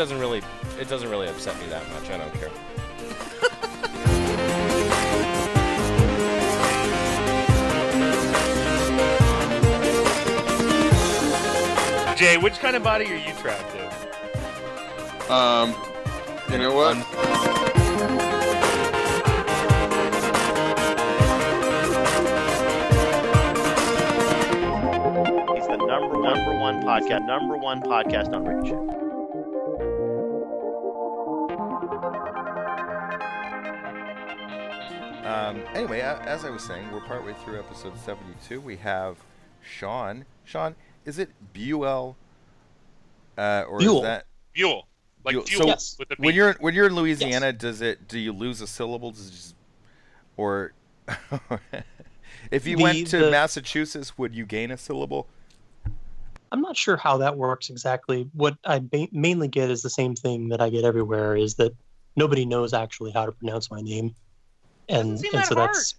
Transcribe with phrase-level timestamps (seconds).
[0.00, 0.42] it, it doesn't really
[0.78, 2.10] it doesn't really upset me that much.
[2.10, 2.50] I don't care.
[12.16, 13.90] Jay, which kind of body are you trapped in?
[15.30, 15.74] Um,
[16.50, 16.96] you know what?
[25.56, 28.99] He's the number number one podcast, number one podcast on Ricochet.
[35.80, 38.60] Anyway, as I was saying, we're partway through episode 72.
[38.60, 39.16] We have
[39.62, 40.26] Shawn.
[40.44, 42.18] Shawn, is it Buell?
[43.38, 43.96] Uh, or Buell.
[43.96, 44.86] is that Buell,
[45.24, 45.44] like Buell.
[45.46, 48.60] fuel So, with the when you're when you're in Louisiana, does it do you lose
[48.60, 49.10] a syllable?
[49.12, 49.54] Does it just,
[50.36, 50.74] or
[52.50, 55.28] if you The- went to the- Massachusetts, would you gain a syllable?
[56.52, 58.28] I'm not sure how that works exactly.
[58.34, 61.72] What I ba- mainly get is the same thing that I get everywhere: is that
[62.16, 64.14] nobody knows actually how to pronounce my name,
[64.90, 65.94] and seem and that so that's.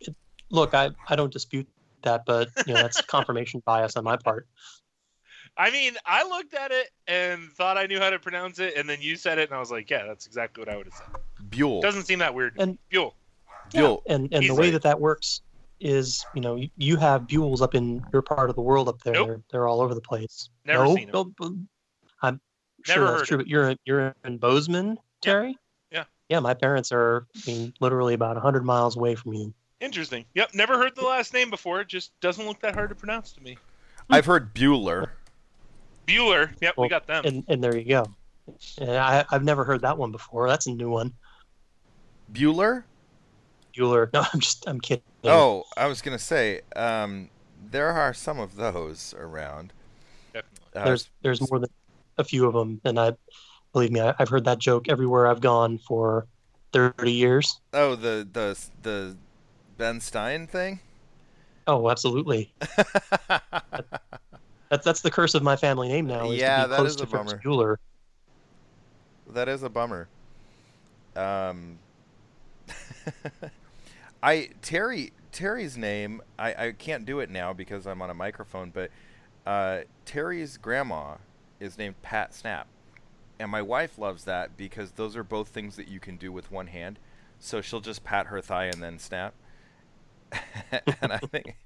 [0.00, 0.14] It,
[0.50, 1.68] look, I I don't dispute
[2.02, 4.46] that, but you know that's confirmation bias on my part.
[5.58, 8.88] I mean, I looked at it and thought I knew how to pronounce it, and
[8.88, 10.94] then you said it, and I was like, yeah, that's exactly what I would have
[10.94, 11.06] said.
[11.48, 11.80] Buell.
[11.80, 12.54] Doesn't seem that weird.
[12.58, 13.14] And- Buell.
[13.72, 14.02] Buell.
[14.06, 14.72] And and He's the way right.
[14.74, 15.40] that that works
[15.80, 19.02] is, you know, you, you have Buells up in your part of the world up
[19.02, 19.14] there.
[19.14, 19.26] Nope.
[19.26, 20.50] They're, they're all over the place.
[20.64, 21.12] Never no, seen 'em.
[21.12, 21.66] no, b-
[22.22, 22.40] I'm
[22.86, 23.36] Never sure heard that's true.
[23.38, 25.56] But you're you're in Bozeman, Terry.
[26.28, 26.36] Yeah.
[26.36, 29.54] Yeah, my parents are I mean, literally about hundred miles away from you.
[29.80, 30.24] Interesting.
[30.34, 31.80] Yep, never heard the last name before.
[31.80, 33.58] It just doesn't look that hard to pronounce to me.
[34.10, 35.08] I've heard Bueller.
[36.06, 36.50] Bueller.
[36.60, 37.24] Yep, we got them.
[37.24, 38.06] And and there you go.
[38.78, 40.48] And I I've never heard that one before.
[40.48, 41.12] That's a new one.
[42.32, 42.84] Bueller?
[43.76, 44.10] Bueller.
[44.14, 45.04] No, I'm just I'm kidding.
[45.24, 47.28] Oh, I was gonna say, um,
[47.70, 49.72] there are some of those around.
[50.32, 50.80] Definitely.
[50.80, 51.70] Uh, there's there's more than
[52.18, 53.12] a few of them, and I
[53.76, 56.26] believe me, I, I've heard that joke everywhere I've gone for
[56.72, 57.60] thirty years.
[57.74, 59.16] oh the the the
[59.76, 60.80] Ben Stein thing.
[61.66, 62.54] Oh, absolutely.
[64.68, 66.30] That's that's the curse of my family name now.
[66.30, 67.42] Is Yeah, to be that close is to a Ferris bummer.
[67.44, 67.76] Bueller.
[69.28, 70.08] That is a bummer.
[71.14, 71.78] Um,
[74.22, 76.20] I Terry Terry's name.
[76.38, 78.70] I, I can't do it now because I'm on a microphone.
[78.70, 78.90] But
[79.46, 81.16] uh, Terry's grandma
[81.60, 82.66] is named Pat Snap,
[83.38, 86.50] and my wife loves that because those are both things that you can do with
[86.50, 86.98] one hand.
[87.38, 89.34] So she'll just pat her thigh and then snap.
[90.32, 91.56] and I think,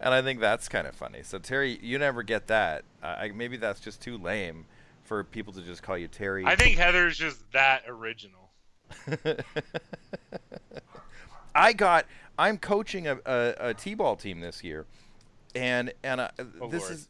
[0.00, 1.22] and I think that's kind of funny.
[1.22, 2.84] So Terry, you never get that.
[3.02, 4.66] Uh, I, maybe that's just too lame
[5.04, 6.44] for people to just call you Terry.
[6.46, 8.50] I think Heather's just that original.
[11.54, 12.06] I got.
[12.38, 14.86] I'm coaching a, a, a t-ball team this year,
[15.54, 16.28] and and uh,
[16.60, 16.92] Oh, this Lord.
[16.94, 17.08] is.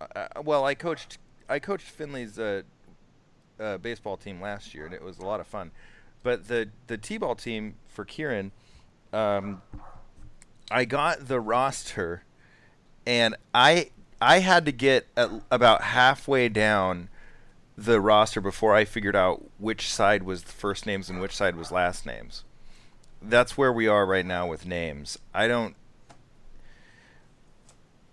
[0.00, 1.18] Uh, well, I coached
[1.48, 2.38] I coached Finley's
[3.60, 5.70] uh, baseball team last year, and it was a lot of fun.
[6.22, 8.52] But the the t-ball team for Kieran,
[9.12, 9.62] um,
[10.70, 12.24] I got the roster,
[13.06, 13.90] and I
[14.20, 15.06] I had to get
[15.50, 17.08] about halfway down
[17.76, 21.56] the roster before I figured out which side was the first names and which side
[21.56, 22.44] was last names.
[23.22, 25.18] That's where we are right now with names.
[25.34, 25.74] I don't.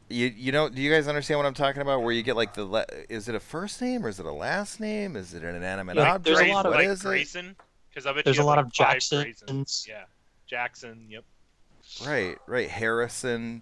[0.10, 0.70] You you know?
[0.70, 2.02] Do you guys understand what I'm talking about?
[2.02, 4.32] Where you get like the le- is it a first name or is it a
[4.32, 5.16] last name?
[5.18, 6.24] Is it an inanimate Yeah, object?
[6.38, 7.00] there's a lot of- What like?
[7.00, 7.56] Grayson,
[7.90, 9.44] because I bet There's you a lot like of Jacksons.
[9.44, 9.88] Graysons.
[9.88, 10.04] Yeah,
[10.48, 11.08] Jackson.
[11.10, 11.24] Yep.
[12.06, 12.70] Right, right.
[12.70, 13.62] Harrison.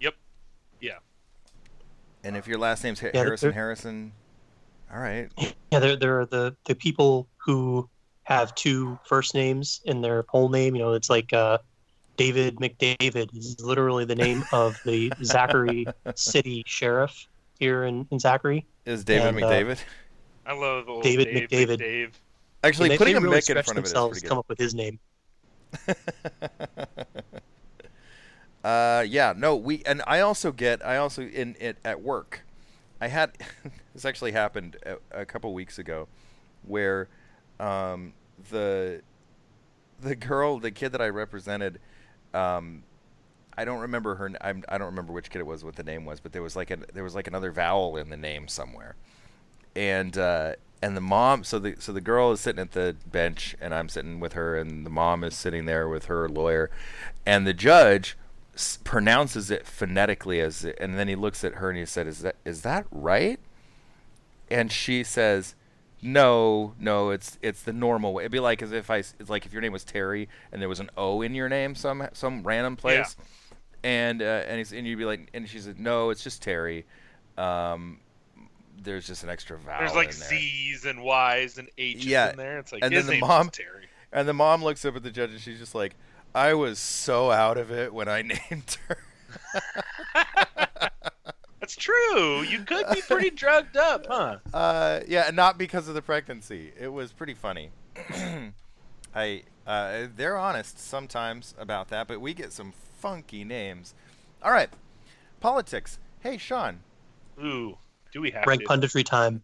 [0.00, 0.14] Yep.
[0.80, 0.98] Yeah.
[2.24, 4.12] And if your last name's ha- Yeah, Harrison, Harrison.
[4.92, 5.28] All right.
[5.70, 7.88] Yeah, there there are the the people who
[8.24, 10.74] have two first names in their whole name.
[10.74, 11.58] You know, it's like uh,
[12.16, 17.26] David McDavid is literally the name of the Zachary City Sheriff
[17.58, 18.66] here in, in Zachary.
[18.84, 19.78] Is David And, uh, McDavid?
[20.46, 21.78] I love old David Dave, McDavid.
[21.78, 22.20] Dave.
[22.62, 24.24] Actually, And they, putting they a really Mick in front of it is themselves pretty
[24.24, 24.98] to come up with his name.
[28.64, 32.44] uh, yeah, no, we and I also get I also in it at work.
[33.00, 33.32] I had
[33.94, 36.08] this actually happened a, a couple weeks ago,
[36.66, 37.08] where
[37.58, 38.12] um,
[38.50, 39.02] the
[40.00, 41.80] the girl, the kid that I represented,
[42.34, 42.82] um,
[43.56, 44.30] I don't remember her.
[44.40, 46.56] I'm, I don't remember which kid it was, what the name was, but there was
[46.56, 48.96] like a there was like another vowel in the name somewhere,
[49.76, 51.44] and uh, and the mom.
[51.44, 54.56] So the so the girl is sitting at the bench, and I'm sitting with her,
[54.56, 56.70] and the mom is sitting there with her lawyer,
[57.24, 58.16] and the judge
[58.54, 62.20] s- pronounces it phonetically as, and then he looks at her and he said, "Is
[62.20, 63.38] that is that right?"
[64.50, 65.54] And she says,
[66.04, 68.22] "No, no, it's it's the normal way.
[68.24, 70.68] It'd be like as if I it's like if your name was Terry and there
[70.68, 73.16] was an O in your name, some some random place."
[73.82, 76.86] And uh, and he's and you'd be like, and she said, "No, it's just Terry."
[77.36, 78.00] Um,
[78.82, 79.80] there's just an extra vowel.
[79.80, 80.28] There's like there.
[80.28, 82.58] Z's and Y's and H's Yeah, in there.
[82.58, 83.86] It's like and his then the mom- Terry.
[84.12, 85.96] And the mom looks up at the judge and she's just like,
[86.34, 88.98] I was so out of it when I named her.
[91.64, 92.42] That's true.
[92.42, 94.36] You could be pretty drugged up, huh?
[94.52, 96.72] Uh, yeah, not because of the pregnancy.
[96.78, 97.70] It was pretty funny.
[99.14, 103.94] I uh, they're honest sometimes about that, but we get some funky names.
[104.42, 104.68] All right,
[105.40, 105.98] politics.
[106.20, 106.80] Hey, Shawn,
[107.42, 107.78] Ooh,
[108.12, 108.66] do we have Rank to?
[108.66, 109.42] punditry time.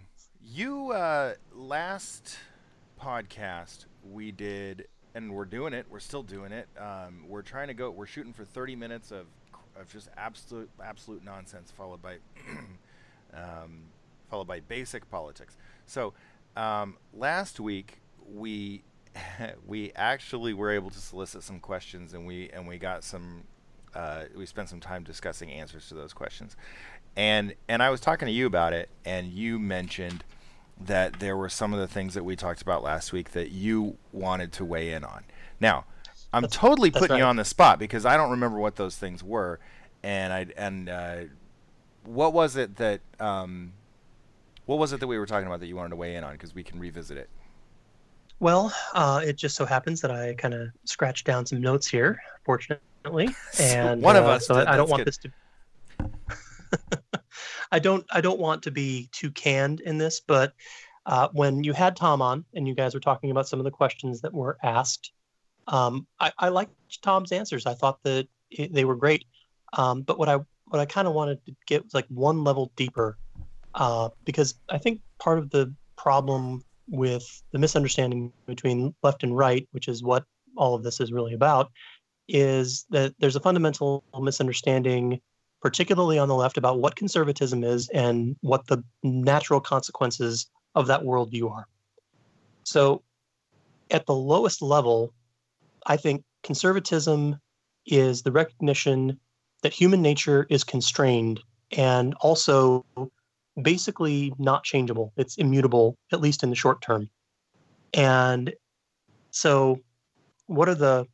[0.42, 2.38] you uh, last
[2.98, 5.84] podcast we did, and we're doing it.
[5.90, 6.66] We're still doing it.
[6.78, 7.90] Um, we're trying to go.
[7.90, 9.26] We're shooting for 30 minutes of
[9.80, 12.16] of just absolute absolute nonsense, followed by
[13.34, 13.82] um,
[14.30, 15.56] followed by basic politics.
[15.86, 16.14] So
[16.56, 18.82] um, last week we
[19.66, 23.44] we actually were able to solicit some questions, and we and we got some.
[23.94, 26.56] Uh, we spent some time discussing answers to those questions,
[27.16, 30.24] and and I was talking to you about it, and you mentioned
[30.80, 33.96] that there were some of the things that we talked about last week that you
[34.12, 35.24] wanted to weigh in on.
[35.58, 35.86] Now,
[36.32, 39.60] I'm totally putting you on the spot because I don't remember what those things were,
[40.02, 41.16] and I and uh,
[42.04, 43.72] what was it that um,
[44.66, 46.32] what was it that we were talking about that you wanted to weigh in on
[46.32, 47.30] because we can revisit it.
[48.40, 52.20] Well, uh, it just so happens that I kind of scratched down some notes here,
[52.44, 55.08] fortunately, and One of uh, us So did, I don't want good.
[55.08, 55.30] this to.
[57.72, 58.04] I don't.
[58.10, 60.52] I don't want to be too canned in this, but
[61.06, 63.70] uh, when you had Tom on and you guys were talking about some of the
[63.70, 65.12] questions that were asked,
[65.68, 66.72] um, I, I liked
[67.02, 67.66] Tom's answers.
[67.66, 69.24] I thought that it, they were great.
[69.74, 72.72] Um, but what I what I kind of wanted to get was like one level
[72.76, 73.18] deeper,
[73.74, 79.68] uh, because I think part of the problem with the misunderstanding between left and right,
[79.72, 80.24] which is what
[80.56, 81.70] all of this is really about,
[82.28, 85.20] is that there's a fundamental misunderstanding,
[85.60, 91.02] particularly on the left, about what conservatism is and what the natural consequences of that
[91.02, 91.66] worldview are.
[92.64, 93.02] So,
[93.90, 95.14] at the lowest level,
[95.88, 97.38] I think conservatism
[97.86, 99.18] is the recognition
[99.62, 101.40] that human nature is constrained
[101.72, 102.84] and also
[103.60, 105.12] basically not changeable.
[105.16, 107.08] It's immutable, at least in the short term.
[107.94, 108.52] And
[109.30, 109.80] so,
[110.46, 111.06] what are the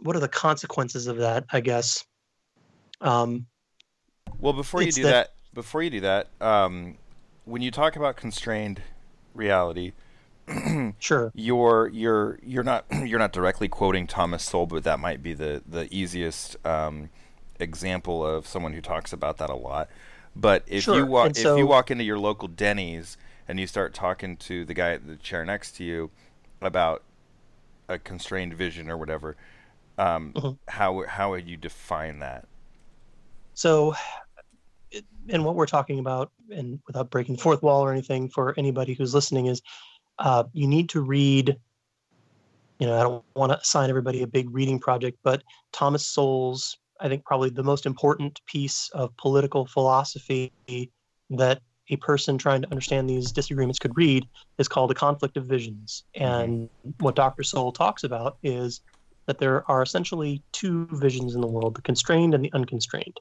[0.00, 1.44] what are the consequences of that?
[1.52, 2.04] I guess.
[3.00, 3.46] Um,
[4.40, 6.96] Well, before you do the- that, before you do that, um,
[7.44, 8.82] when you talk about constrained
[9.34, 9.92] reality,
[10.98, 11.30] sure.
[11.34, 15.62] you're you're you're not you're not directly quoting Thomas Sowell, but that might be the
[15.66, 17.10] the easiest um,
[17.60, 19.88] example of someone who talks about that a lot.
[20.34, 23.16] But if you walk and if you walk into your local Denny's
[23.46, 26.10] and you start talking to the guy at the chair next to you
[26.60, 27.02] about
[27.88, 29.36] a constrained vision or whatever,
[29.98, 30.58] um, Mhm.
[30.68, 32.46] how how would you define that?
[33.54, 33.94] So,
[35.28, 39.14] and what we're talking about, and without breaking fourth wall or anything for anybody who's
[39.14, 39.60] listening, is
[40.18, 41.56] uh, you need to read.
[42.78, 45.42] You know, I don't want to assign everybody a big reading project, but
[45.72, 50.52] Thomas Sowell's, I think, probably the most important piece of political philosophy
[51.30, 54.26] that a person trying to understand these disagreements could read
[54.58, 56.04] is called A Conflict of Visions.
[56.14, 57.42] And what Dr.
[57.42, 58.80] Sowell talks about is
[59.26, 63.18] that there are essentially two visions in the world the constrained and the unconstrained.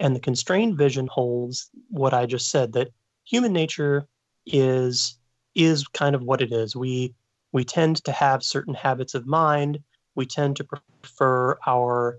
[0.00, 2.88] And the constrained vision holds what I just said that
[3.24, 4.06] human nature
[4.46, 5.18] is
[5.54, 6.74] is kind of what it is.
[6.76, 7.14] We
[7.52, 9.78] we tend to have certain habits of mind.
[10.14, 12.18] We tend to prefer our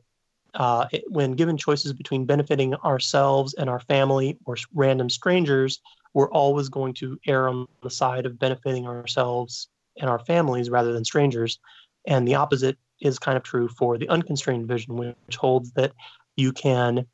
[0.53, 5.81] uh, when given choices between benefiting ourselves and our family or random strangers,
[6.13, 10.93] we're always going to err on the side of benefiting ourselves and our families rather
[10.93, 11.59] than strangers.
[12.07, 15.91] And the opposite is kind of true for the unconstrained vision, which holds that
[16.37, 17.05] you can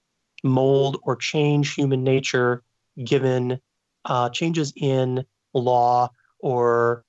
[0.43, 2.63] mold or change human nature
[3.03, 3.59] given
[4.05, 7.03] uh, changes in law or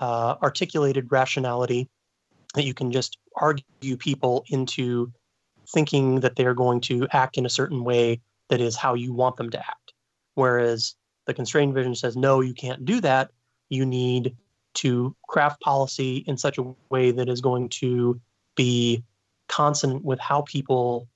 [0.00, 1.88] uh, articulated rationality
[2.54, 5.12] that you can just argue people into
[5.68, 9.36] thinking that they're going to act in a certain way that is how you want
[9.36, 9.92] them to act.
[10.34, 10.94] Whereas
[11.26, 13.30] the constrained vision says, no, you can't do that.
[13.68, 14.36] You need
[14.74, 18.20] to craft policy in such a way that is going to
[18.54, 19.02] be
[19.48, 21.08] consonant with how people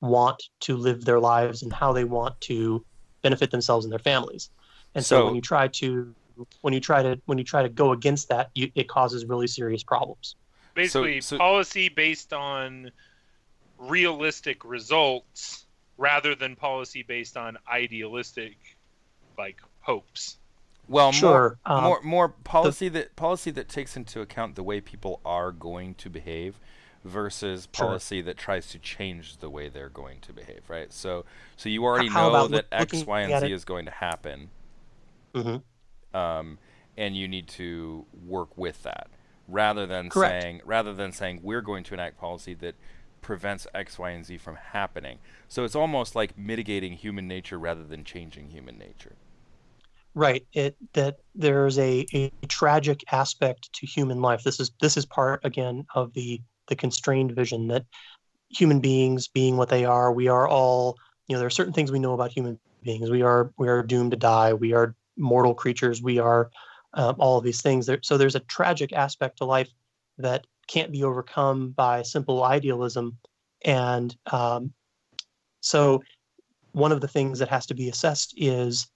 [0.00, 2.84] want to live their lives and how they want to
[3.22, 4.50] benefit themselves and their families.
[4.94, 6.14] And so, So- when you try to
[6.60, 9.48] when you try to when you try to go against that, you, it causes really
[9.48, 10.36] serious problems.
[10.74, 12.92] Basically, so- policy based on
[13.78, 15.66] realistic results
[15.96, 18.56] rather than policy based on idealistic
[19.36, 20.38] like hopes.
[20.88, 24.80] Well, Sure, more, um, more more policy that policy that takes into account the way
[24.80, 26.58] people are going to behave
[27.04, 27.86] versus Sure.
[27.86, 30.92] policy that tries to change the way they're going to behave, right?
[30.92, 31.24] So,
[31.56, 33.84] so you already how know that look- X, looking Y, and Z it- is going
[33.84, 34.50] to happen,
[35.34, 35.62] Mhm.
[36.14, 36.58] um,
[36.96, 39.08] and you need to work with that
[39.46, 40.42] rather than Correct.
[40.42, 42.74] saying rather than saying we're going to enact policy that
[43.20, 45.18] prevents X, Y, and Z from happening.
[45.48, 49.16] So it's almost like mitigating human nature rather than changing human nature.
[50.14, 50.46] Right.
[50.52, 54.42] It that there's a, a tragic aspect to human life.
[54.42, 57.84] This is this is part again of the the constrained vision that
[58.50, 61.92] human beings being what they are, we are all you know, there are certain things
[61.92, 63.10] we know about human beings.
[63.10, 64.54] We are we are doomed to die.
[64.54, 66.02] We are mortal creatures.
[66.02, 66.50] We are
[66.94, 67.88] um, all of these things.
[68.02, 69.70] So there's a tragic aspect to life
[70.18, 73.18] that can't be overcome by simple idealism.
[73.64, 74.72] And um,
[75.60, 76.02] so
[76.72, 78.88] one of the things that has to be assessed is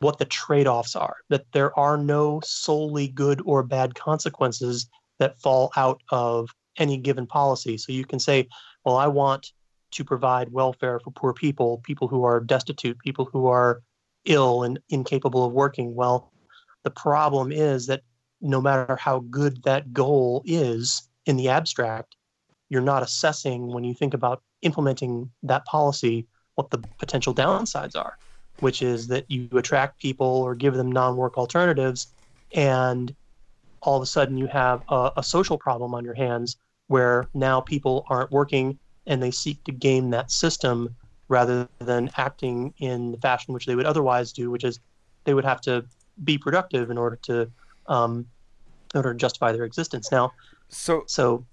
[0.00, 5.70] what the trade-offs are that there are no solely good or bad consequences that fall
[5.76, 6.48] out of
[6.78, 8.48] any given policy so you can say
[8.84, 9.52] well i want
[9.90, 13.82] to provide welfare for poor people people who are destitute people who are
[14.24, 15.94] ill and incapable of working.
[15.94, 16.30] Well
[16.82, 18.02] the problem is that
[18.40, 22.16] no matter how good that goal is in the abstract
[22.68, 28.16] you're not assessing when you think about implementing that policy what the potential downsides are
[28.60, 32.08] which is that you attract people or give them non-work alternatives
[32.54, 33.14] and
[33.82, 36.56] all of a sudden you have a, a social problem on your hands
[36.88, 40.94] where now people aren't working and they seek to game that system
[41.30, 44.80] rather than acting in the fashion which they would otherwise do which is
[45.24, 45.82] they would have to
[46.24, 47.50] be productive in order to
[47.86, 48.26] um,
[48.92, 50.32] in order to justify their existence now
[50.68, 51.44] So so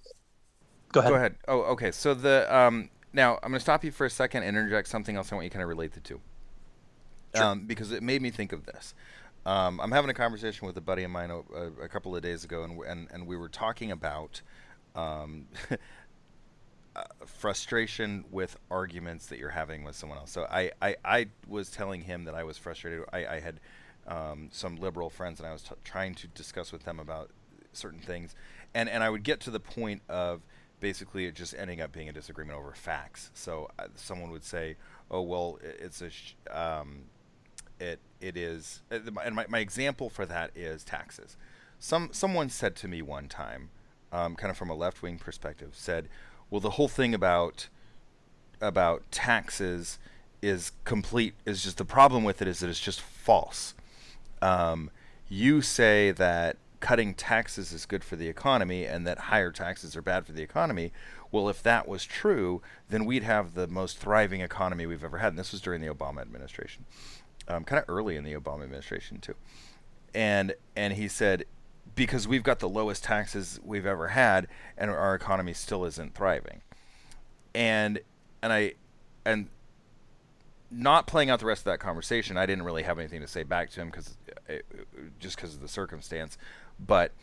[0.91, 1.35] go ahead, Go ahead.
[1.47, 1.91] Oh, okay.
[1.91, 5.15] So the um, now I'm going to stop you for a second and interject something
[5.15, 6.21] else I want you to kind of relate the two,
[7.35, 8.93] um, because it made me think of this.
[9.45, 12.43] Um, I'm having a conversation with a buddy of mine a, a couple of days
[12.43, 14.41] ago, and and, and we were talking about
[14.95, 15.47] um,
[17.25, 20.31] frustration with arguments that you're having with someone else.
[20.31, 23.03] So I, I, I was telling him that I was frustrated.
[23.13, 23.59] I, I had
[24.07, 27.29] um, some liberal friends, and I was t- trying to discuss with them about
[27.73, 28.35] certain things,
[28.73, 30.41] and and I would get to the point of
[30.79, 33.31] basically it just ending up being a disagreement over facts.
[33.33, 34.77] So uh, someone would say,
[35.11, 37.03] "Oh well, i- it's a." Sh- um,
[37.79, 41.37] it it is uh, and my, my example for that is taxes
[41.79, 43.69] some someone said to me one time
[44.11, 46.07] um, kind of from a left wing perspective said
[46.49, 47.67] well the whole thing about
[48.61, 49.99] about taxes
[50.41, 53.73] is complete is just the problem with it is that it's just false
[54.41, 54.89] um,
[55.29, 60.01] you say that cutting taxes is good for the economy and that higher taxes are
[60.01, 60.91] bad for the economy.
[61.31, 65.29] Well, if that was true, then we'd have the most thriving economy we've ever had.
[65.29, 66.85] And this was during the Obama administration,
[67.47, 69.35] um, kind of early in the Obama administration too.
[70.13, 71.45] And and he said,
[71.97, 76.61] because we've got the lowest taxes we've ever had, and our economy still isn't thriving.
[77.53, 77.99] And
[78.41, 78.73] and I
[79.25, 79.49] and
[80.69, 83.43] not playing out the rest of that conversation, I didn't really have anything to say
[83.43, 84.15] back to him because
[84.47, 84.53] uh,
[85.19, 86.37] just because of the circumstance.
[86.79, 87.13] But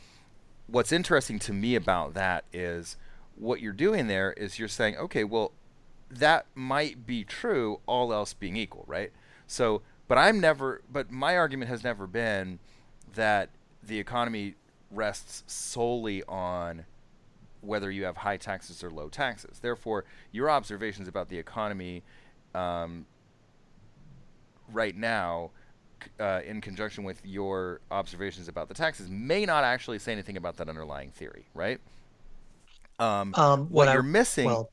[0.67, 2.97] what's interesting to me about that is
[3.37, 5.53] what you're doing there is you're saying, okay, well,
[6.11, 9.13] that might be true, all else being equal, right?
[9.47, 12.59] So, but I'm never, but my argument has never been
[13.15, 13.51] that
[13.83, 14.55] the economy
[14.95, 16.85] rests solely on
[17.61, 19.59] whether you have high taxes or low taxes.
[19.61, 22.03] Therefore, your observations about the economy
[22.55, 23.07] um,
[24.73, 25.51] right now,
[26.21, 30.57] uh, in conjunction with your observations about the taxes, may not actually say anything about
[30.59, 31.81] that underlying theory, right?
[32.99, 34.71] Um, um, what what I- you're missing, well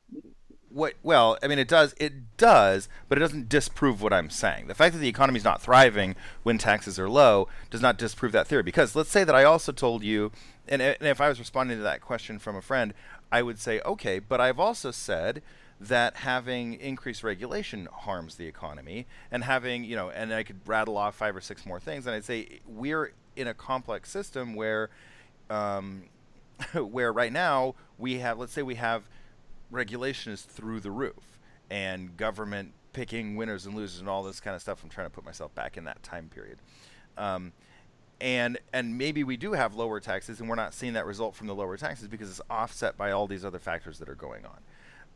[0.72, 0.94] what?
[1.02, 4.66] Well, I mean, it does, it does, but it doesn't disprove what I'm saying.
[4.66, 8.32] The fact that the economy is not thriving when taxes are low does not disprove
[8.32, 8.62] that theory.
[8.62, 10.32] Because let's say that I also told you,
[10.68, 12.94] and, and if I was responding to that question from a friend,
[13.30, 15.42] I would say, okay, but I've also said
[15.80, 20.96] that having increased regulation harms the economy, and having, you know, and I could rattle
[20.96, 24.90] off five or six more things, and I'd say we're in a complex system where,
[25.50, 26.04] um,
[26.74, 29.02] where right now we have, let's say we have
[29.72, 31.38] regulation is through the roof
[31.70, 34.82] and government picking winners and losers and all this kind of stuff.
[34.84, 36.58] I'm trying to put myself back in that time period.
[37.16, 37.52] Um,
[38.20, 41.48] and and maybe we do have lower taxes and we're not seeing that result from
[41.48, 44.58] the lower taxes because it's offset by all these other factors that are going on.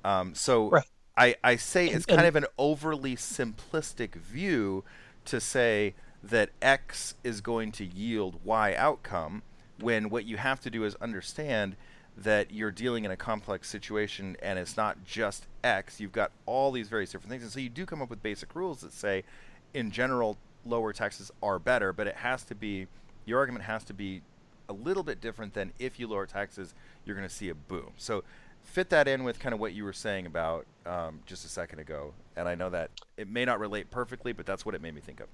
[0.05, 0.85] Um, so Right.
[1.17, 4.85] I, I say And- it's kind of an overly simplistic view
[5.27, 9.43] to say that X is going to yield Y outcome
[9.81, 11.77] when what you have to do is understand
[12.17, 16.01] that you're dealing in a complex situation and it's not just X.
[16.01, 17.43] You've got all these various different things.
[17.43, 19.25] And so you do come up with basic rules that say,
[19.75, 22.87] in general, lower taxes are better, but it has to be,
[23.27, 24.23] your argument has to be
[24.69, 27.91] a little bit different than if you lower taxes, you're going to see a boom.
[27.97, 28.25] So
[28.63, 31.79] fit that in with kind of what you were saying about um, just a second
[31.79, 34.95] ago, and I know that it may not relate perfectly, but that's what it made
[34.95, 35.29] me think of.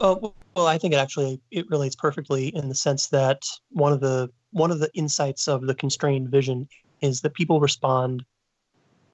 [0.00, 4.00] Oh well, I think it actually it relates perfectly in the sense that one of
[4.00, 6.68] the one of the insights of the constrained vision
[7.02, 8.24] is that people respond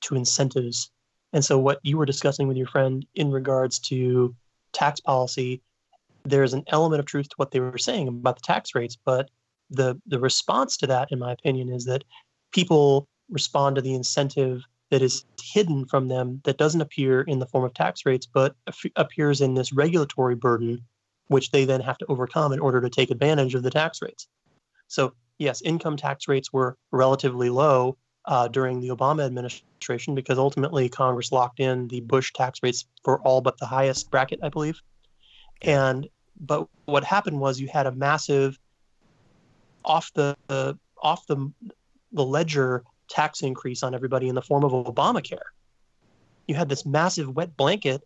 [0.02, 0.90] to incentives,
[1.32, 4.34] and so what you were discussing with your friend in regards to
[4.72, 5.60] tax policy,
[6.24, 9.28] there's an element of truth to what they were saying about the tax rates, but
[9.70, 12.04] the the response to that, in my opinion, is that
[12.52, 17.46] people respond to the incentive that is hidden from them that doesn't appear in the
[17.46, 20.84] form of tax rates, but ap- appears in this regulatory burden,
[21.28, 24.28] which they then have to overcome in order to take advantage of the tax rates.
[24.88, 30.88] So, yes, income tax rates were relatively low uh, during the Obama administration because ultimately
[30.88, 34.80] Congress locked in the Bush tax rates for all but the highest bracket, I believe.
[35.62, 38.58] And but what happened was you had a massive
[39.84, 41.52] off the, the off the
[42.12, 45.38] the ledger tax increase on everybody in the form of Obamacare.
[46.46, 48.02] You had this massive wet blanket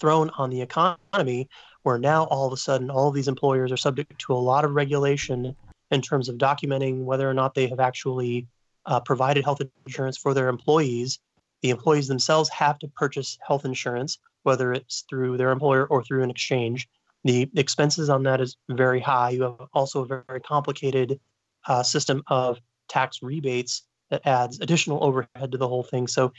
[0.00, 1.48] thrown on the economy
[1.82, 4.64] where now all of a sudden all of these employers are subject to a lot
[4.64, 5.54] of regulation
[5.90, 8.46] in terms of documenting whether or not they have actually
[8.86, 11.20] uh, provided health insurance for their employees.
[11.62, 16.22] The employees themselves have to purchase health insurance, whether it's through their employer or through
[16.22, 16.88] an exchange.
[17.24, 19.30] The expenses on that is very high.
[19.30, 21.20] You have also a very complicated
[21.66, 23.82] uh, system of tax rebates
[24.14, 26.06] that adds additional overhead to the whole thing.
[26.06, 26.32] So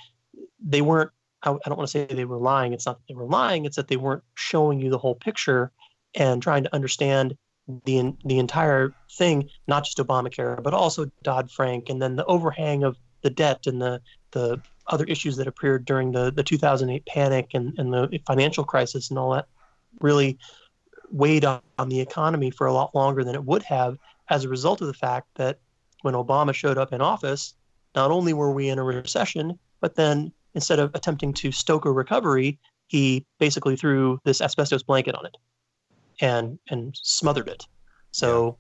[0.65, 1.11] they weren't,
[1.43, 2.73] I, I don't want to say they were lying.
[2.73, 5.71] It's not that they were lying, it's that they weren't showing you the whole picture
[6.15, 7.35] and trying to understand
[7.85, 12.83] the the entire thing, not just Obamacare, but also Dodd Frank, and then the overhang
[12.83, 17.49] of the debt and the the other issues that appeared during the, the 2008 panic
[17.55, 19.47] and, and the financial crisis and all that
[19.99, 20.37] really
[21.09, 23.97] weighed on, on the economy for a lot longer than it would have
[24.29, 25.57] as a result of the fact that
[26.03, 27.55] when Obama showed up in office,
[27.95, 31.91] not only were we in a recession, but then instead of attempting to stoke a
[31.91, 35.37] recovery, he basically threw this asbestos blanket on it
[36.21, 37.63] and and smothered it.
[38.11, 38.57] So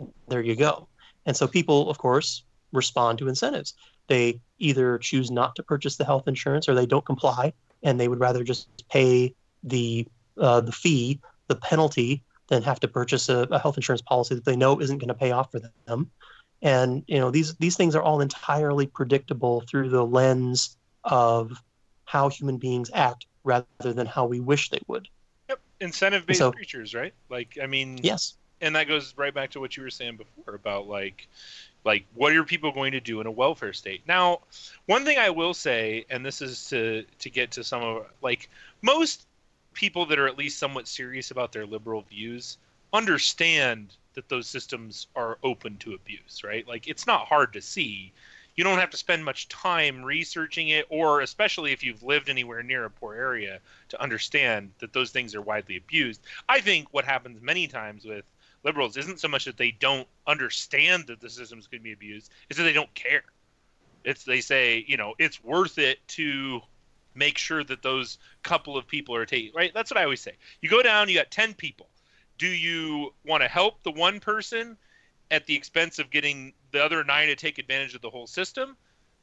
[0.00, 0.06] yeah.
[0.28, 0.88] there you go.
[1.26, 3.74] And so people, of course, respond to incentives.
[4.08, 8.08] They either choose not to purchase the health insurance or they don't comply, and they
[8.08, 10.06] would rather just pay the
[10.38, 14.44] uh, the fee, the penalty, than have to purchase a, a health insurance policy that
[14.44, 16.10] they know isn't going to pay off for them
[16.64, 21.62] and you know these these things are all entirely predictable through the lens of
[22.06, 25.06] how human beings act rather than how we wish they would.
[25.50, 25.60] Yep.
[25.80, 27.14] Incentive based so, creatures right?
[27.28, 28.34] Like i mean yes.
[28.60, 31.28] and that goes right back to what you were saying before about like
[31.84, 34.00] like what are people going to do in a welfare state?
[34.08, 34.40] Now
[34.86, 38.48] one thing i will say and this is to to get to some of like
[38.80, 39.26] most
[39.74, 42.56] people that are at least somewhat serious about their liberal views
[42.92, 46.66] understand that those systems are open to abuse, right?
[46.66, 48.12] Like it's not hard to see.
[48.56, 52.62] You don't have to spend much time researching it, or especially if you've lived anywhere
[52.62, 56.20] near a poor area, to understand that those things are widely abused.
[56.48, 58.24] I think what happens many times with
[58.62, 62.56] liberals isn't so much that they don't understand that the systems could be abused, is
[62.56, 63.24] that they don't care.
[64.04, 66.60] It's they say, you know, it's worth it to
[67.14, 69.72] make sure that those couple of people are taken right.
[69.74, 70.34] That's what I always say.
[70.60, 71.88] You go down, you got ten people
[72.38, 74.76] do you want to help the one person
[75.30, 78.76] at the expense of getting the other nine to take advantage of the whole system?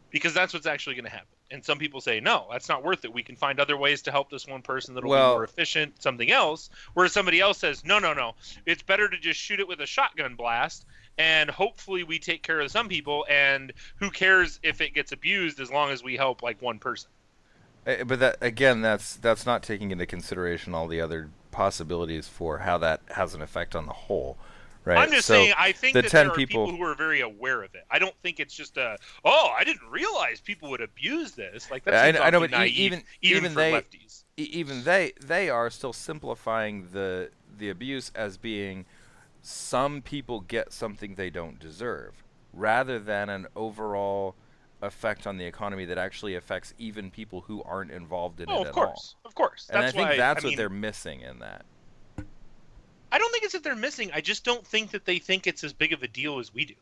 [0.10, 1.28] Because that's what's actually going to happen.
[1.52, 3.14] And some people say, no, that's not worth it.
[3.14, 6.02] We can find other ways to help this one person that'll well, be more efficient,
[6.02, 6.70] something else.
[6.94, 8.36] Whereas somebody else says, no, no, no.
[8.66, 10.86] It's better to just shoot it with a shotgun blast
[11.18, 15.60] and hopefully we take care of some people and who cares if it gets abused
[15.60, 17.10] as long as we help like one person
[17.86, 22.60] eh, but that again that's that's not taking into consideration all the other possibilities for
[22.60, 24.38] how that has an effect on the whole.
[24.84, 24.98] Right.
[24.98, 25.54] I'm just so saying.
[25.58, 26.66] I think the that 10 there are people...
[26.66, 27.86] people who are very aware of it.
[27.92, 31.70] I don't think it's just a oh, I didn't realize people would abuse this.
[31.70, 34.24] Like that's I, I know, but naive, even even, even they lefties.
[34.38, 38.86] even they they are still simplifying the the abuse as being
[39.44, 44.36] some people get something they don't deserve, rather than an overall
[44.82, 48.68] effect on the economy that actually affects even people who aren't involved in oh, it
[48.68, 49.16] at course.
[49.24, 49.30] all.
[49.30, 51.66] Of course, and I think why, that's I what mean, they're missing in that.
[53.12, 54.12] I don't think it's that they're missing.
[54.14, 56.66] I just don't think that they think it's as big of a deal as we
[56.66, 56.76] do.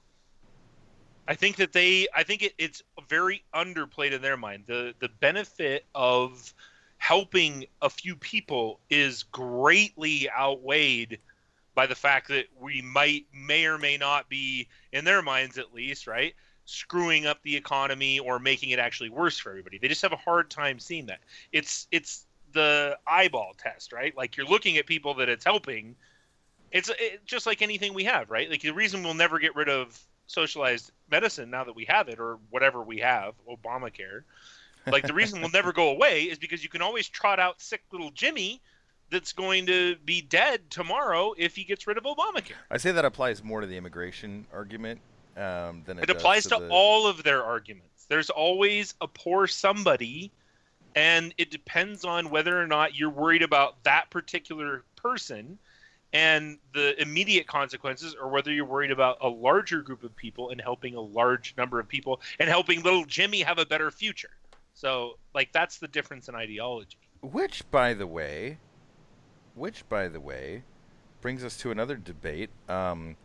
[1.27, 4.63] I think that they, I think it, it's very underplayed in their mind.
[4.67, 6.53] The the benefit of
[6.97, 11.19] helping a few people is greatly outweighed
[11.75, 15.73] by the fact that we might may or may not be in their minds at
[15.73, 16.35] least right
[16.69, 19.77] screwing up the economy or making it actually worse for everybody.
[19.77, 21.19] They just have a hard time seeing that.
[21.51, 24.15] It's it's the eyeball test, right?
[24.15, 25.95] Like you're looking at people that it's helping.
[26.71, 28.49] It's it, just like anything we have, right?
[28.49, 32.19] Like the reason we'll never get rid of socialized medicine now that we have it
[32.19, 34.21] or whatever we have, Obamacare.
[34.85, 37.81] Like the reason we'll never go away is because you can always trot out sick
[37.91, 38.61] little Jimmy
[39.09, 42.53] that's going to be dead tomorrow if he gets rid of Obamacare.
[42.69, 45.01] I say that applies more to the immigration argument
[45.39, 48.05] um, than it, It applies to the- all of their arguments.
[48.09, 50.31] There's always a poor somebody,
[50.95, 55.57] and it depends on whether or not you're worried about that particular person
[56.11, 60.59] and the immediate consequences, or whether you're worried about a larger group of people and
[60.59, 64.31] helping a large number of people and helping little Jimmy have a better future.
[64.73, 66.97] So, like, that's the difference in ideology.
[67.21, 68.57] Which, by the way,
[69.53, 70.63] which, by the way,
[71.21, 73.15] brings us to another debate um,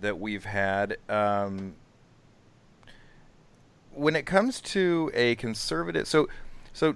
[0.00, 0.96] that we've had.
[1.08, 1.74] Um,
[3.92, 6.28] when it comes to a conservative, so,
[6.72, 6.94] so,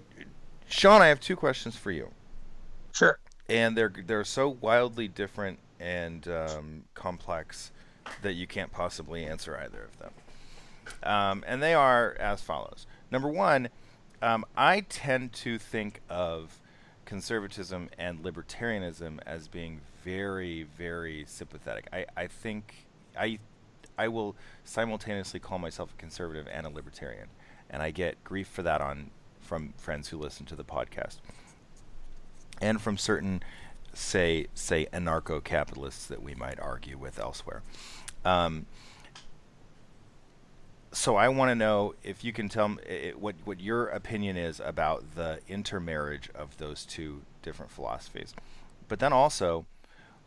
[0.68, 2.10] Shawn, I have two questions for you,
[2.92, 3.18] Sure.
[3.48, 7.72] and they're they're so wildly different and um, complex
[8.22, 10.12] that you can't possibly answer either of them.
[11.02, 12.86] Um, and they are as follows.
[13.10, 13.68] Number one,
[14.22, 16.58] um, I tend to think of
[17.04, 21.86] conservatism and libertarianism as being very, very sympathetic.
[21.92, 22.83] I, I think
[23.18, 23.38] I
[23.96, 27.28] I will simultaneously call myself a conservative and a libertarian,
[27.70, 31.18] and I get grief for that on from friends who listen to the podcast,
[32.60, 33.42] and from certain
[33.92, 37.62] say say anarcho-capitalists that we might argue with elsewhere.
[38.24, 38.66] Um,
[40.90, 44.60] so I want to know if you can tell me what what your opinion is
[44.60, 48.34] about the intermarriage of those two different philosophies,
[48.88, 49.66] but then also,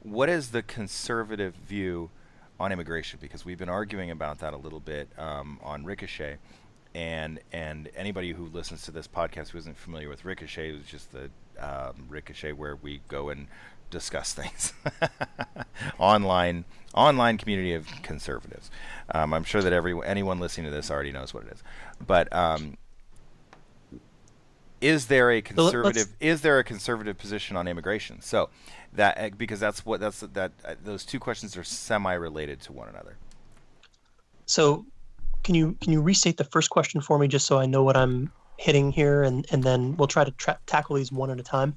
[0.01, 2.09] what is the conservative view
[2.59, 3.19] on immigration?
[3.21, 6.37] Because we've been arguing about that a little bit um, on Ricochet,
[6.95, 11.11] and and anybody who listens to this podcast who isn't familiar with Ricochet, it's just
[11.11, 13.47] the um, Ricochet where we go and
[13.89, 14.73] discuss things
[15.99, 18.69] online online community of conservatives.
[19.13, 21.63] Um, I'm sure that every anyone listening to this already knows what it is,
[22.05, 22.77] but um,
[24.81, 28.21] is there a let's- conservative is there a conservative position on immigration?
[28.21, 28.49] So
[28.97, 32.73] that uh, because that's what that's that uh, those two questions are semi related to
[32.73, 33.15] one another.
[34.45, 34.85] So,
[35.43, 37.95] can you can you restate the first question for me, just so I know what
[37.95, 41.43] I'm hitting here, and and then we'll try to tra- tackle these one at a
[41.43, 41.75] time.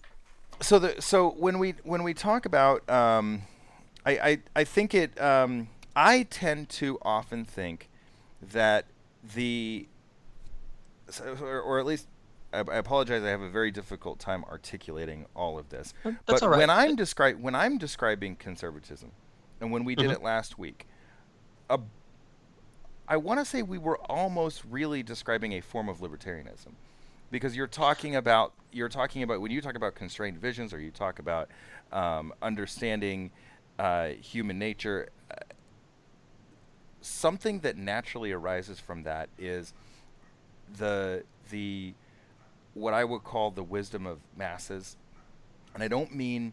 [0.61, 3.42] so the so when we when we talk about um,
[4.04, 7.88] I, I I think it um, I tend to often think
[8.42, 8.87] that
[9.35, 9.87] the
[11.40, 12.06] or, or at least
[12.53, 15.95] I, I apologize I have a very difficult time articulating all of this.
[16.05, 16.59] That's but all right.
[16.59, 19.13] when I'm describe when I'm describing conservatism,
[19.61, 20.15] and when we did Mhm.
[20.15, 20.87] it last week,
[21.69, 21.79] a,
[23.09, 26.73] I want to say we were almost really describing a form of libertarianism,
[27.31, 30.91] because you're talking about you're talking about when you talk about constrained visions or you
[30.91, 31.49] talk about
[31.93, 33.31] um, understanding
[33.79, 35.09] uh, human nature.
[35.31, 35.37] Uh,
[37.03, 39.73] something that naturally arises from that is
[40.77, 41.95] the the
[42.74, 44.96] what I would call the wisdom of masses,
[45.74, 46.52] and I don't mean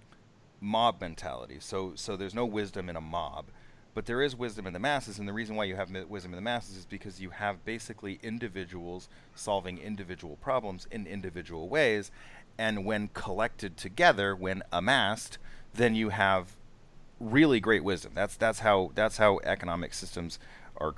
[0.60, 1.58] mob mentality.
[1.60, 3.46] So so there's no wisdom in a mob,
[3.94, 6.38] but there is wisdom in the masses, and the reason why you have wisdom in
[6.38, 12.12] the masses is because you have basically individuals solving individual problems in individual ways,
[12.58, 15.38] and when collected together, when amassed,
[15.74, 16.56] then you have
[17.20, 18.12] really great wisdom.
[18.16, 20.40] That's that's how that's how economic systems
[20.78, 20.94] are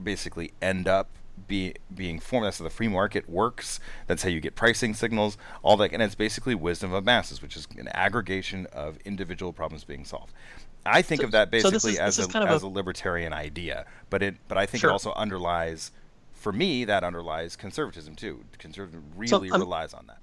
[0.00, 1.08] basically end up
[1.46, 2.46] be, being formed.
[2.46, 3.80] That's how the free market works.
[4.06, 5.36] That's how you get pricing signals.
[5.62, 9.84] All that, and it's basically wisdom of masses, which is an aggregation of individual problems
[9.84, 10.32] being solved.
[10.86, 12.68] I think So- of that so basically is- as a kind of as a- a
[12.68, 14.90] libertarian idea, but it but I think Sure.
[14.90, 15.90] it also underlies.
[16.32, 18.44] For me, that underlies conservatism too.
[18.58, 20.18] Conservatism really I'm- relies on that.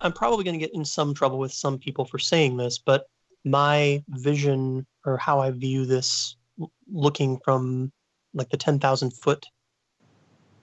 [0.00, 3.08] I'm probably going to get in some trouble with some people for saying this, but
[3.44, 6.36] my vision or how I view this
[6.92, 7.90] looking from
[8.34, 9.44] like the 10,000 foot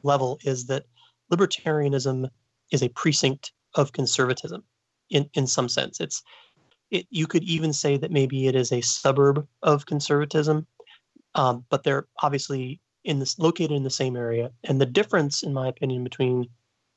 [0.06, 0.86] level is that
[1.32, 2.30] libertarianism
[2.72, 4.64] is a precinct of conservatism
[5.10, 6.00] in, in some sense.
[6.00, 6.24] It's
[6.92, 10.68] it, you could even say that maybe it is a suburb of conservatism,
[11.34, 14.52] um, but they're obviously in this located in the same area.
[14.64, 16.48] And the difference, in my opinion, between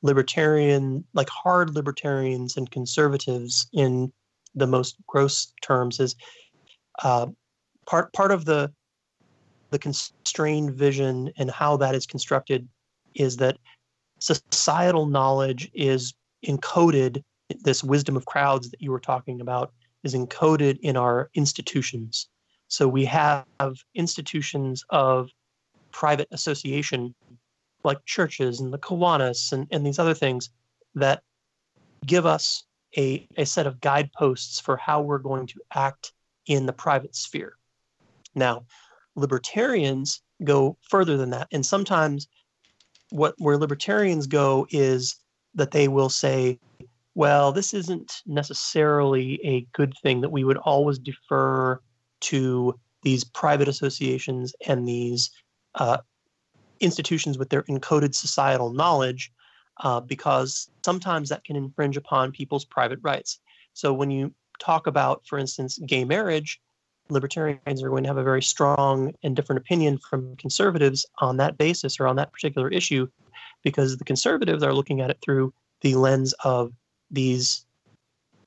[0.01, 4.11] libertarian, like hard libertarians and conservatives in
[4.55, 6.15] the most gross terms is
[7.03, 7.27] uh,
[7.85, 8.71] part part of the
[9.71, 12.67] the constrained vision and how that is constructed
[13.15, 13.57] is that
[14.19, 16.13] societal knowledge is
[16.45, 17.23] encoded
[17.61, 22.29] this wisdom of crowds that you were talking about is encoded in our institutions
[22.69, 23.45] so we have
[23.95, 25.29] institutions of
[25.91, 27.13] private association
[27.83, 30.51] like churches and the Kiwanis and, and these other things
[30.95, 31.23] that
[32.05, 36.13] give us a, a set of guideposts for how we're going to act
[36.45, 37.53] in the private sphere.
[38.35, 38.65] Now,
[39.15, 41.47] libertarians go further than that.
[41.51, 42.27] And sometimes
[43.09, 45.15] what where libertarians go is
[45.55, 46.59] that they will say,
[47.15, 51.79] well, this isn't necessarily a good thing that we would always defer
[52.21, 55.29] to these private associations and these
[55.75, 55.97] uh,
[56.79, 59.31] institutions with their encoded societal knowledge
[59.81, 63.39] uh, because sometimes that can infringe upon people's private rights.
[63.73, 66.59] So when you talk about, for instance, gay marriage,
[67.09, 71.57] libertarians are going to have a very strong and different opinion from conservatives on that
[71.57, 73.07] basis or on that particular issue
[73.63, 76.71] because the conservatives are looking at it through the lens of
[77.11, 77.65] these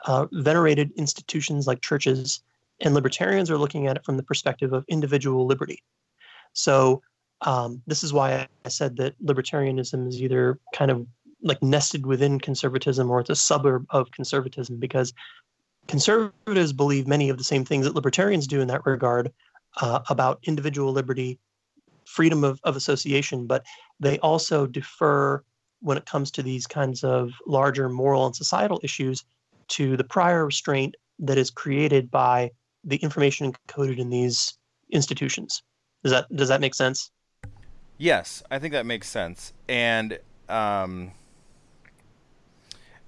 [0.07, 2.42] uh, venerated institutions like churches,
[2.81, 5.83] and libertarians are looking at it from the perspective of individual liberty.
[6.53, 7.03] So,
[7.42, 11.07] um, this is why I said that libertarianism is either kind of
[11.42, 15.12] like nested within conservatism or it's a suburb of conservatism because
[15.88, 19.33] conservatives believe many of the same things that libertarians do in that regard
[19.81, 21.38] uh, about individual liberty,
[22.05, 23.64] freedom of, of association, but
[24.01, 25.42] they also defer
[25.81, 29.25] when it comes to these kinds of larger moral and societal issues
[29.68, 32.51] to the prior restraint that is created by
[32.85, 34.59] the information encoded in these
[34.90, 35.62] institutions.
[36.03, 37.11] Does that does that make sense?
[37.99, 39.53] Yes, I think that makes sense.
[39.68, 40.18] And
[40.49, 41.12] um,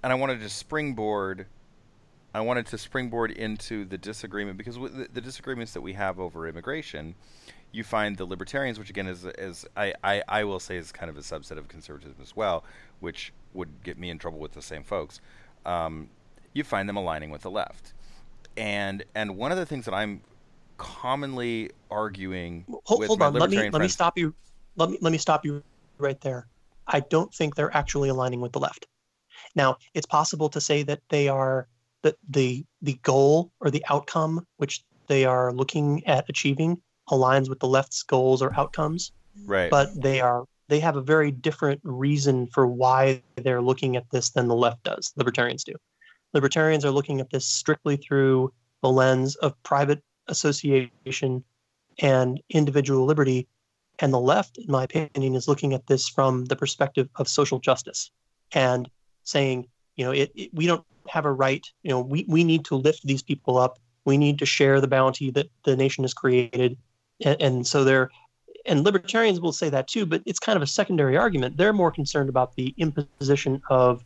[0.02, 1.46] and I wanted to springboard.
[2.34, 6.48] I wanted to springboard into the disagreement because the, the disagreements that we have over
[6.48, 7.14] immigration,
[7.70, 11.08] you find the libertarians, which again is, is I, I, I will say is kind
[11.08, 12.64] of a subset of conservatism as well,
[12.98, 15.20] which would get me in trouble with the same folks.
[15.64, 16.08] Um,
[16.52, 17.94] you find them aligning with the left,
[18.56, 20.20] and and one of the things that I'm
[20.76, 24.34] commonly arguing hold, hold on let me libertarian let me stop you
[24.76, 25.62] let me let me stop you
[25.98, 26.48] right there
[26.88, 28.88] i don't think they're actually aligning with the left
[29.54, 31.68] now it's possible to say that they are
[32.04, 37.58] that the the goal or the outcome which they are looking at achieving aligns with
[37.58, 39.10] the left's goals or outcomes
[39.46, 39.70] right.
[39.70, 44.30] but they are they have a very different reason for why they're looking at this
[44.30, 45.74] than the left does libertarians do
[46.34, 51.42] libertarians are looking at this strictly through the lens of private association
[52.00, 53.48] and individual liberty
[53.98, 57.58] and the left in my opinion is looking at this from the perspective of social
[57.58, 58.10] justice
[58.52, 58.90] and
[59.22, 62.64] saying you know it, it, we don't have a right you know we, we need
[62.66, 63.78] to lift these people up.
[64.04, 66.76] We need to share the bounty that the nation has created.
[67.24, 68.10] And, and so they're
[68.66, 71.56] and libertarians will say that too but it's kind of a secondary argument.
[71.56, 74.04] They're more concerned about the imposition of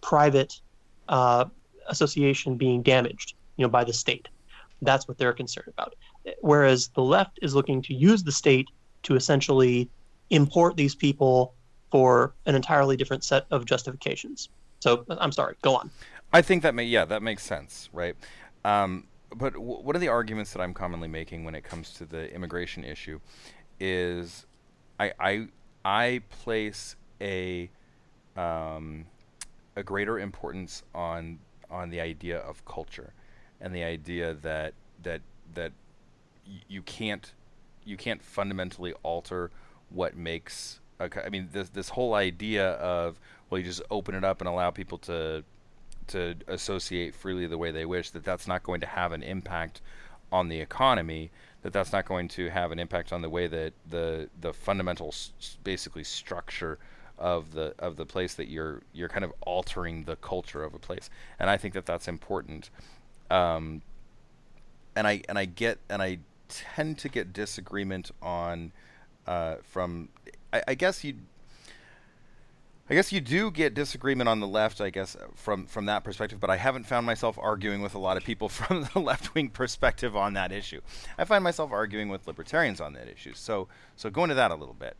[0.00, 0.60] private
[1.08, 1.46] uh,
[1.88, 4.28] association being damaged you know by the state.
[4.82, 5.94] That's what they're concerned about.
[6.40, 8.68] Whereas the left is looking to use the state
[9.04, 9.88] to essentially
[10.30, 11.54] import these people
[11.90, 14.48] for an entirely different set of justifications.
[14.82, 15.90] So i'm sorry go on
[16.32, 18.16] I think that may yeah that makes sense, right?
[18.64, 22.04] Um, but w- one of the arguments that I'm commonly making when it comes to
[22.06, 23.20] the immigration issue
[23.80, 24.46] is
[24.98, 25.48] I I
[25.84, 27.70] I place a
[28.36, 29.06] um,
[29.76, 31.38] a greater importance on
[31.70, 33.12] on the idea of culture
[33.60, 35.20] and the idea that that
[35.54, 35.72] that
[36.46, 37.32] y- you can't
[37.84, 39.50] you can't fundamentally alter
[39.90, 43.18] what makes I mean this this whole idea of
[43.50, 45.44] well you just open it up and allow people to
[46.08, 49.80] to associate freely the way they wish that that's not going to have an impact
[50.30, 51.30] on the economy
[51.62, 55.14] that that's not going to have an impact on the way that the the fundamental
[55.64, 56.78] basically structure
[57.18, 60.78] of the of the place that you're you're kind of altering the culture of a
[60.78, 61.08] place.
[61.38, 62.70] And I think that that's important.
[63.30, 63.82] Um,
[64.96, 68.72] and I and I get and I tend to get disagreement on
[69.26, 70.08] uh, from
[70.52, 71.14] I, I guess you
[72.90, 76.40] I guess you do get disagreement on the left, I guess, from from that perspective.
[76.40, 79.50] But I haven't found myself arguing with a lot of people from the left wing
[79.50, 80.80] perspective on that issue.
[81.16, 83.34] I find myself arguing with libertarians on that issue.
[83.34, 84.96] So so go into that a little bit.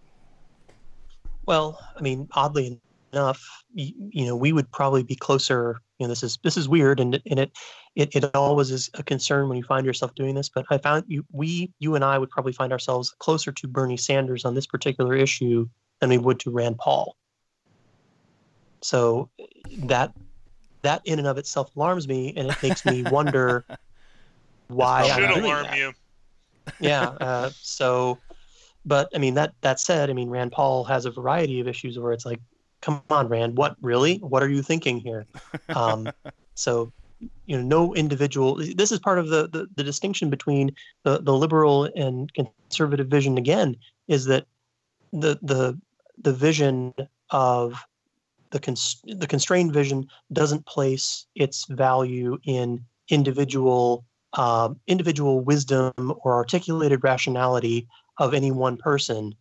[1.47, 2.81] Well, I mean, oddly
[3.13, 3.43] enough,
[3.75, 5.81] you, you know, we would probably be closer.
[5.99, 7.53] You know, this is this is weird, and and it,
[7.97, 10.49] it it always is a concern when you find yourself doing this.
[10.49, 13.97] But I found you, we, you and I would probably find ourselves closer to Bernie
[13.97, 15.69] Sanders on this particular issue
[16.01, 17.17] than we would to Rand Paul.
[18.83, 19.31] So
[19.79, 20.13] that
[20.83, 23.65] that in and of itself alarms me, and it makes me wonder
[24.69, 25.93] why Should I'm alarm that you.
[26.81, 27.11] yeah.
[27.21, 28.19] Uh, so,
[28.85, 31.99] but I mean that that said, I mean Rand Paul has a variety of issues
[31.99, 32.41] where it's like,
[32.81, 34.19] come on, Rand, what really?
[34.19, 35.27] What are you thinking here?
[35.71, 36.11] Um,
[36.55, 36.93] so,
[37.47, 38.57] you know, no individual.
[38.57, 43.39] This is part of the the, the distinction between the the liberal and conservative vision.
[43.39, 43.77] Again,
[44.09, 44.47] is that
[45.13, 45.79] the the
[46.19, 46.93] the vision
[47.31, 47.85] of
[48.53, 56.35] the cons- the constrained vision doesn't place its value in individual um, individual wisdom or
[56.35, 57.87] articulated rationality
[58.19, 59.35] of any one person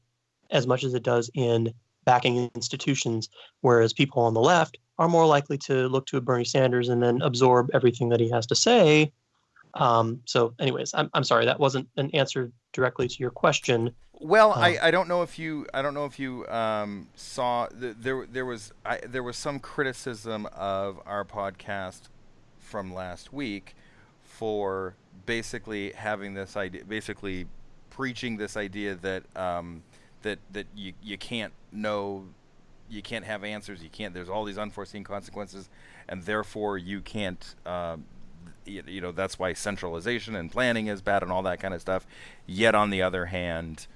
[0.50, 3.30] as much as it does in backing institutions,
[3.62, 7.21] whereas people on the left are more likely to look to Bernie Sanders and then
[7.21, 9.13] absorb everything that he has to say.
[9.76, 13.91] Um, so, anyways, I'm, I'm sorry that wasn't an answer directly to your question.
[14.23, 17.95] Well, I, I don't know if you I don't know if you um, saw th-
[17.99, 22.01] there there was I, there was some criticism of our podcast
[22.60, 23.75] from last week
[24.21, 24.93] for
[25.25, 27.47] basically having this idea basically
[27.89, 29.81] preaching this idea that um,
[30.21, 32.25] that that you you can't know
[32.91, 35.67] you can't have answers you can't there's all these unforeseen consequences
[36.07, 38.05] and therefore you can't um,
[38.67, 41.81] y- you know that's why centralization and planning is bad and all that kind of
[41.81, 42.05] stuff.
[42.45, 43.88] Yet on the other hand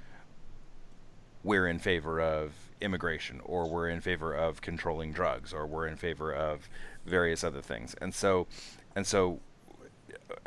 [1.46, 5.96] we're in favor of immigration or we're in favor of controlling drugs or we're in
[5.96, 6.68] favor of
[7.06, 8.48] various other things and so
[8.96, 9.40] and so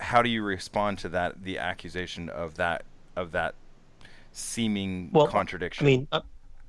[0.01, 2.83] how do you respond to that the accusation of that
[3.17, 3.55] of that
[4.33, 6.21] seeming Well, contradiction I mean, uh,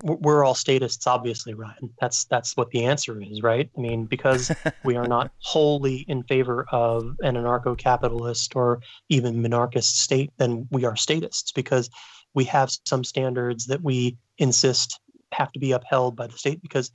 [0.04, 1.90] we're we're all statists, obviously, Ryan.
[2.00, 3.70] That's that's what the answer is, right?
[3.78, 4.52] I mean, because
[4.84, 10.86] we are not wholly in favor of an anarcho-capitalist or even monarchist state, then we
[10.86, 11.90] are statists because
[12.34, 15.00] we have some standards that we insist
[15.32, 16.62] have to be upheld by the state.
[16.62, 16.92] Because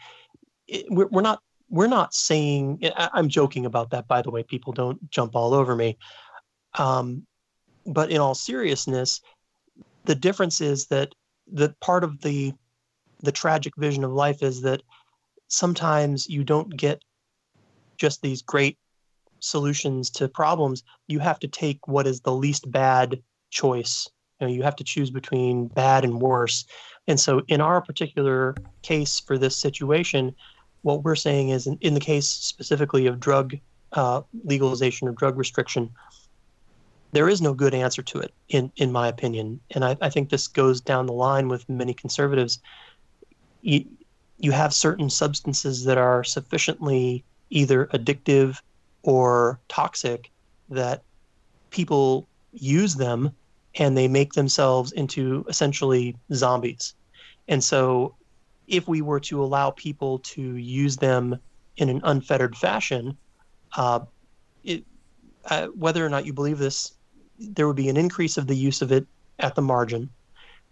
[0.66, 2.80] it, we're, we're not we're not saying.
[2.96, 4.42] I, I'm joking about that, by the way.
[4.42, 5.98] People don't jump all over me.
[6.78, 7.26] Um,
[7.86, 9.20] but in all seriousness,
[10.04, 11.14] the difference is that
[11.52, 12.52] the part of the
[13.20, 14.82] the tragic vision of life is that
[15.48, 17.02] sometimes you don't get
[17.96, 18.78] just these great
[19.40, 24.08] solutions to problems you have to take what is the least bad choice
[24.40, 26.64] you know you have to choose between bad and worse.
[27.06, 30.34] And so in our particular case for this situation
[30.82, 33.54] what we're saying is in, in the case specifically of drug
[33.92, 35.90] uh, legalization or drug restriction
[37.14, 39.60] there is no good answer to it in in my opinion.
[39.70, 42.58] And I, I think this goes down the line with many conservatives.
[43.62, 43.84] You,
[44.38, 48.60] you have certain substances that are sufficiently either addictive
[49.04, 50.30] or toxic
[50.70, 51.04] that
[51.70, 53.30] people use them
[53.76, 56.94] and they make themselves into essentially zombies
[57.48, 58.14] and so
[58.66, 61.38] if we were to allow people to use them
[61.76, 63.16] in an unfettered fashion
[63.76, 64.00] uh,
[64.62, 64.84] it,
[65.46, 66.94] uh, whether or not you believe this
[67.38, 69.06] there would be an increase of the use of it
[69.38, 70.08] at the margin,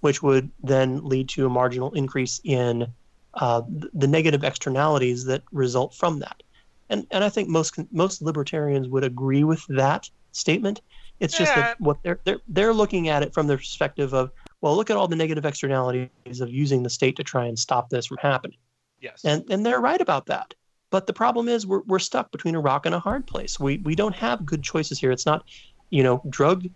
[0.00, 2.86] which would then lead to a marginal increase in
[3.34, 3.62] uh,
[3.94, 6.42] the negative externalities that result from that.
[6.90, 10.80] And and I think most most libertarians would agree with that statement.
[11.22, 14.76] It's just that what they're they're they're looking at it from the perspective of well,
[14.76, 18.06] look at all the negative externalities of using the state to try and stop this
[18.06, 18.58] from happening.
[19.00, 19.24] Yes.
[19.24, 20.54] And and they're right about that.
[20.90, 23.61] But the problem is we're we're stuck between a rock and a hard place.
[23.61, 25.12] We we don't have good choices here.
[25.12, 25.44] It's not,
[25.90, 26.66] you know, drug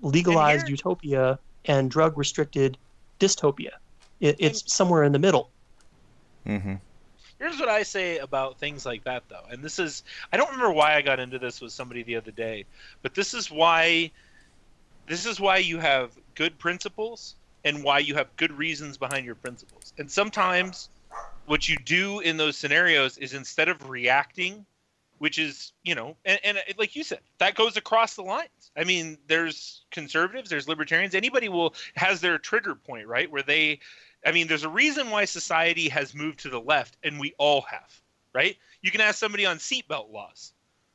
[0.00, 2.76] legalized here- utopia and drug restricted
[3.20, 3.70] dystopia.
[4.20, 5.50] It, it's somewhere in the middle.
[6.46, 6.74] mm-hmm.
[7.44, 10.02] Here's what I say about things like that, though, and this is
[10.32, 12.64] I don't remember why I got into this with somebody the other day,
[13.02, 14.12] but this is why
[15.06, 19.34] this is why you have good principles and why you have good reasons behind your
[19.34, 19.92] principles.
[19.98, 20.88] And sometimes
[21.44, 24.64] what you do in those scenarios is instead of reacting,
[25.18, 28.48] which is you know, and, and like you said, that goes across the lines.
[28.74, 31.14] I mean, there's conservatives, there's libertarians.
[31.14, 33.80] Anybody will has their trigger point, right, where they
[34.24, 37.62] I mean, there's a reason why society has moved to the left, and we all
[37.62, 38.00] have,
[38.34, 38.56] right?
[38.82, 40.52] You can ask somebody on seatbelt laws,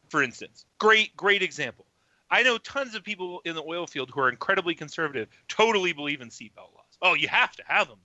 [0.10, 0.66] for instance.
[0.80, 1.86] Great, great example.
[2.32, 6.22] I know tons of people in the oil field who are incredibly conservative, totally believe
[6.22, 6.98] in seatbelt laws.
[7.02, 8.00] Oh, you have to have them.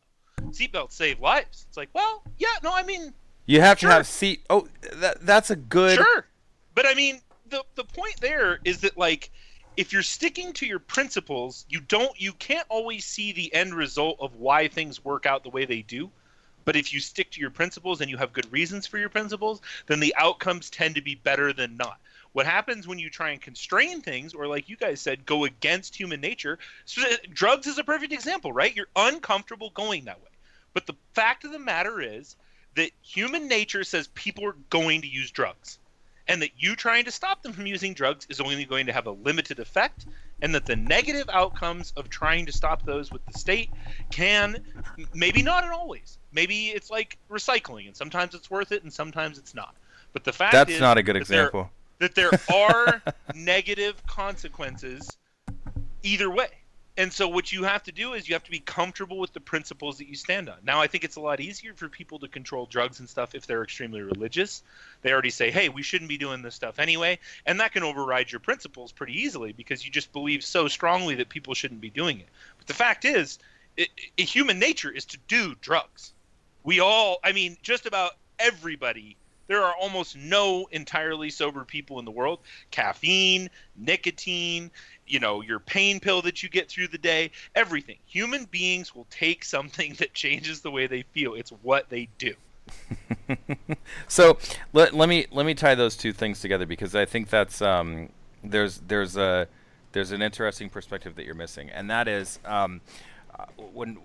[0.50, 1.66] Seatbelts save lives.
[1.68, 3.12] It's like, well, yeah, no, I mean,
[3.46, 3.90] you have Sure.
[3.90, 6.26] to have seat oh that, that's a good Sure,
[6.74, 9.31] but I mean, the the point there is that like,
[9.77, 14.18] if you're sticking to your principles, you don't, you can't always see the end result
[14.20, 16.10] of why things work out the way they do.
[16.64, 19.60] But if you stick to your principles and you have good reasons for your principles,
[19.87, 21.98] then the outcomes tend to be better than not.
[22.33, 25.94] What happens when you try and constrain things, or like you guys said, go against
[25.94, 26.58] human nature?
[26.85, 28.75] So, uh, drugs is a perfect example, right?
[28.75, 30.31] You're uncomfortable going that way.
[30.72, 32.35] But the fact of the matter is
[32.75, 35.79] that human nature says people are going to use drugs
[36.29, 39.06] and that you trying to stop them from using drugs is only going to have
[39.06, 40.06] a limited effect
[40.42, 43.70] and that the negative outcomes of trying to stop those with the state
[44.10, 44.56] can
[45.14, 49.38] maybe not in always maybe it's like recycling and sometimes it's worth it and sometimes
[49.38, 49.75] it's not.
[50.12, 51.70] But the fact that's is not a good that there- example.
[51.98, 53.02] that there are
[53.35, 55.16] negative consequences
[56.02, 56.48] either way
[56.96, 59.40] and so what you have to do is you have to be comfortable with the
[59.40, 60.56] principles that you stand on.
[60.64, 63.46] Now I think it's a lot easier for people to control drugs and stuff if
[63.46, 64.62] they're extremely religious.
[65.02, 68.30] They already say, "Hey, we shouldn't be doing this stuff anyway," and that can override
[68.30, 72.20] your principles pretty easily because you just believe so strongly that people shouldn't be doing
[72.20, 72.28] it.
[72.58, 73.38] But the fact is,
[73.76, 76.12] it, it, human nature is to do drugs.
[76.62, 79.16] We all, I mean, just about everybody
[79.46, 82.40] there are almost no entirely sober people in the world.
[82.70, 84.70] Caffeine, nicotine,
[85.06, 87.96] you know, your pain pill that you get through the day, everything.
[88.06, 91.34] Human beings will take something that changes the way they feel.
[91.34, 92.34] It's what they do.
[94.08, 94.38] so
[94.72, 98.08] let, let me let me tie those two things together because I think that's um,
[98.42, 99.48] there's there's a
[99.92, 102.80] there's an interesting perspective that you're missing, and that is um,
[103.38, 103.98] uh, when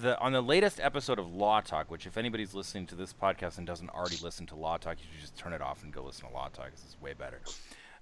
[0.00, 3.58] the on the latest episode of Law Talk, which if anybody's listening to this podcast
[3.58, 6.02] and doesn't already listen to Law Talk, you should just turn it off and go
[6.02, 6.70] listen to Law Talk.
[6.70, 7.40] This is way better.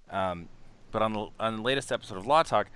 [0.09, 0.49] Um,
[0.91, 2.67] but on the on the latest episode of Law Talk,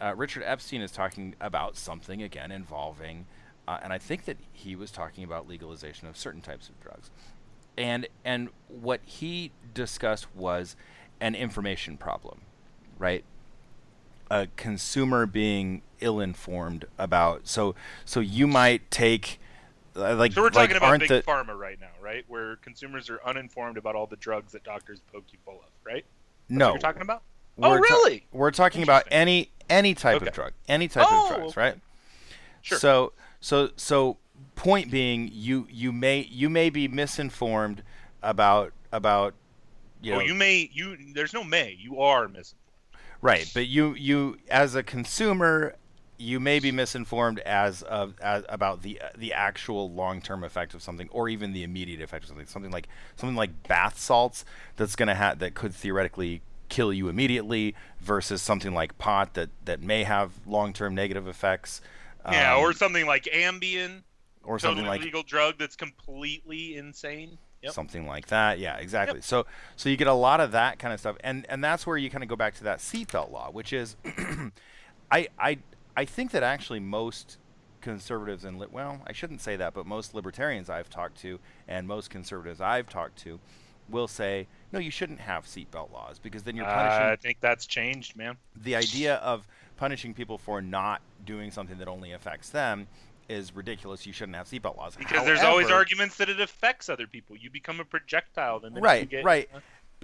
[0.00, 3.26] uh, Richard Epstein is talking about something again involving,
[3.68, 7.10] uh, and I think that he was talking about legalization of certain types of drugs,
[7.76, 10.76] and and what he discussed was
[11.20, 12.40] an information problem,
[12.98, 13.24] right?
[14.30, 17.74] A consumer being ill-informed about so
[18.04, 19.40] so you might take
[19.96, 22.24] uh, like so we're talking like, about big the, pharma right now, right?
[22.28, 26.04] Where consumers are uninformed about all the drugs that doctors poke you full of, right?
[26.48, 27.22] That's no you're talking about.
[27.62, 28.26] Oh, We're ta- really?
[28.32, 30.28] we're talking about any any type Okay.
[30.28, 31.60] of drug, any type Oh, of drugs, okay.
[31.60, 31.80] right?
[32.62, 32.78] Sure.
[32.78, 34.18] So so so
[34.54, 37.82] point being, you you may you may be misinformed
[38.22, 39.34] about about
[40.00, 40.96] you oh, know you may you.
[41.14, 41.76] There's no may.
[41.78, 42.58] You are missing.
[43.22, 45.74] Right, but you you as a consumer.
[46.22, 50.82] You may be misinformed as of as, about the the actual long term effect of
[50.82, 52.46] something, or even the immediate effect of something.
[52.46, 54.44] Something like something like bath salts
[54.76, 60.04] that's have that could theoretically kill you immediately, versus something like pot that that may
[60.04, 61.80] have long term negative effects.
[62.30, 64.02] yeah, um, or something like Ambien,
[64.44, 67.38] or something like legal drug that's completely insane.
[67.62, 67.72] Yep.
[67.72, 68.58] something like that.
[68.58, 69.20] Yeah, exactly.
[69.20, 69.46] So
[69.76, 72.10] so you get a lot of that kind of stuff, and and that's where you
[72.10, 73.96] kind of go back to that seatbelt law, which is,
[75.10, 75.58] I I
[75.96, 77.38] I think that actually most
[77.80, 81.86] conservatives and li- well, I shouldn't say that, but most libertarians I've talked to and
[81.86, 83.40] most conservatives I've talked to
[83.88, 87.38] will say no, you shouldn't have seatbelt laws because then you're punishing Uh, I think
[87.40, 88.36] that's changed, man.
[88.54, 89.46] the idea of
[89.76, 92.86] punishing people for not doing something that only affects them
[93.30, 94.04] is ridiculous.
[94.06, 97.36] You shouldn't have seatbelt laws Because there's always arguments that it affects other people.
[97.36, 99.48] You become a projectile the minute you Right, get right.
[99.54, 99.60] uh,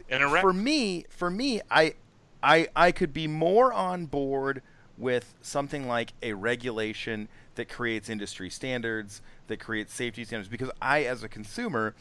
[0.08, 0.42] in a wreck.
[0.42, 1.94] for me for me i
[2.42, 4.60] i i could be more on board
[4.98, 11.02] with something like a regulation that creates industry standards that creates safety standards because i
[11.04, 11.94] as a consumer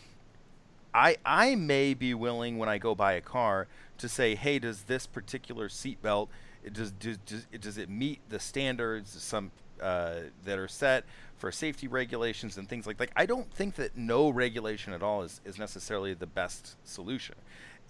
[0.93, 3.65] i i may be willing when i go buy a car
[3.97, 6.27] to say hey does this particular seatbelt
[6.73, 9.51] does, does, does, does it meet the standards some
[9.81, 11.05] uh, that are set
[11.37, 13.09] for safety regulations and things like that.
[13.15, 17.35] I don't think that no regulation at all is, is necessarily the best solution.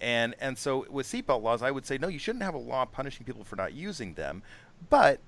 [0.00, 2.84] And and so with seatbelt laws, I would say no, you shouldn't have a law
[2.84, 4.42] punishing people for not using them,
[4.90, 5.20] but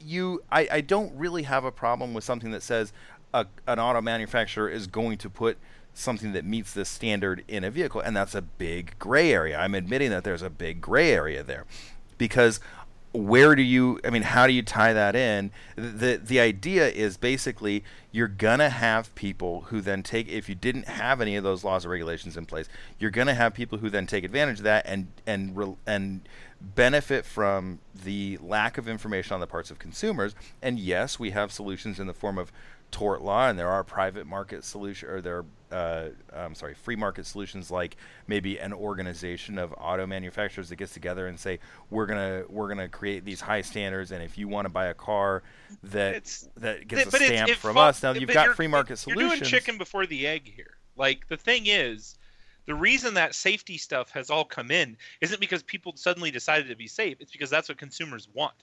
[0.00, 2.92] you I, I don't really have a problem with something that says
[3.34, 5.58] a, an auto manufacturer is going to put
[5.92, 9.74] something that meets this standard in a vehicle and that's a big gray area i'm
[9.74, 11.66] admitting that there's a big gray area there
[12.16, 12.60] because
[13.12, 15.50] where do you i mean how do you tie that in?
[15.76, 17.82] The the idea is basically
[18.12, 21.84] you're gonna have people who then take if you didn't have any of those laws
[21.84, 25.08] or regulations in place you're gonna have people who then take advantage of that and
[25.26, 26.20] and and
[26.60, 30.34] benefit from the lack of information on the parts of consumers.
[30.62, 32.52] And yes we have solutions in the form of
[32.90, 36.96] tort law and there are private market solution or there are uh, I'm sorry free
[36.96, 41.60] market solutions like maybe an organization of auto manufacturers that gets together and say
[41.90, 44.94] we're gonna we're gonna create these high standards and if you want to buy a
[44.94, 45.42] car
[45.84, 49.14] that It's- that gets a stamp from fall- us now you've got free market You're
[49.14, 50.76] solutions doing chicken before the egg here.
[50.96, 52.16] Like the thing is,
[52.66, 56.76] the reason that safety stuff has all come in isn't because people suddenly decided to
[56.76, 57.16] be safe.
[57.20, 58.54] It's because that's what consumers want.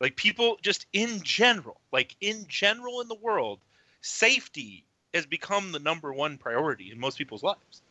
[0.00, 3.60] Like people just in general, like in general in the world,
[4.00, 4.84] safety
[5.14, 7.82] has become the number one priority in most people's lives.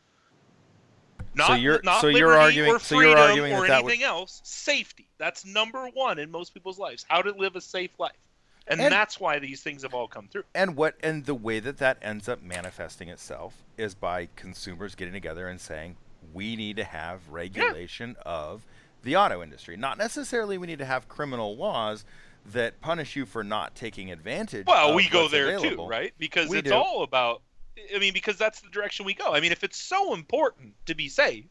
[1.36, 4.42] Not, you're- not so you're arguing- or so you're arguing or that that would- else.
[4.44, 5.08] Safety.
[5.18, 7.06] That's number one in most people's lives.
[7.10, 8.16] How to live a safe life.
[8.68, 10.44] And, And- that's why these things have all come through.
[10.54, 15.14] and what and the way that that ends up manifesting itself is by consumers getting
[15.14, 15.98] together and saying
[16.34, 18.66] we need to have regulation of
[19.02, 22.06] the auto industry not necessarily we need to have criminal laws
[22.48, 25.86] that punish you for not taking advantage Well, we go there available.
[25.86, 26.14] too, right?
[26.18, 26.76] Because We it's do.
[26.76, 27.42] all about.
[27.96, 29.34] I mean, because that's the direction we go.
[29.34, 31.46] I mean, if it's so important to be safe,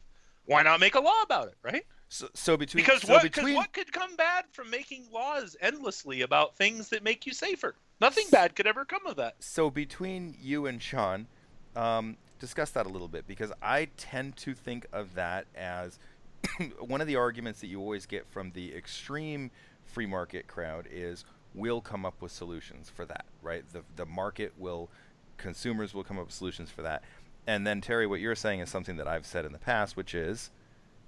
[0.45, 1.85] why not make a law about it, right?
[2.09, 3.23] So, so between Because so what?
[3.23, 7.75] Between what could come bad from making laws endlessly about things that make you safer?
[8.01, 9.35] Nothing bad could ever come of that.
[9.39, 11.27] so between you and Shawn,
[11.75, 15.99] um, discuss that a little bit because I tend to think of that as
[16.79, 19.51] one of the arguments that you always get from the extreme
[19.89, 23.63] free market crowd is we'll come up with solutions for that, right?
[23.73, 24.89] The the market will,
[25.37, 27.03] consumers will come up with solutions for that.
[27.47, 30.13] And then Terry, what you're saying is something that I've said in the past, which
[30.13, 30.51] is,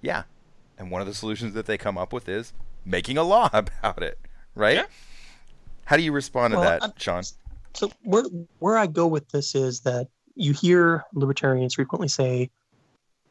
[0.00, 0.24] yeah,
[0.76, 2.52] and one of the solutions that they come up with is
[2.84, 4.18] making a law about it,
[4.54, 4.76] right?
[4.76, 4.86] Yeah.
[5.84, 7.22] How do you respond to that, I'm- Shawn?
[7.74, 8.24] So where
[8.58, 12.50] where I go with this is that you hear libertarians frequently say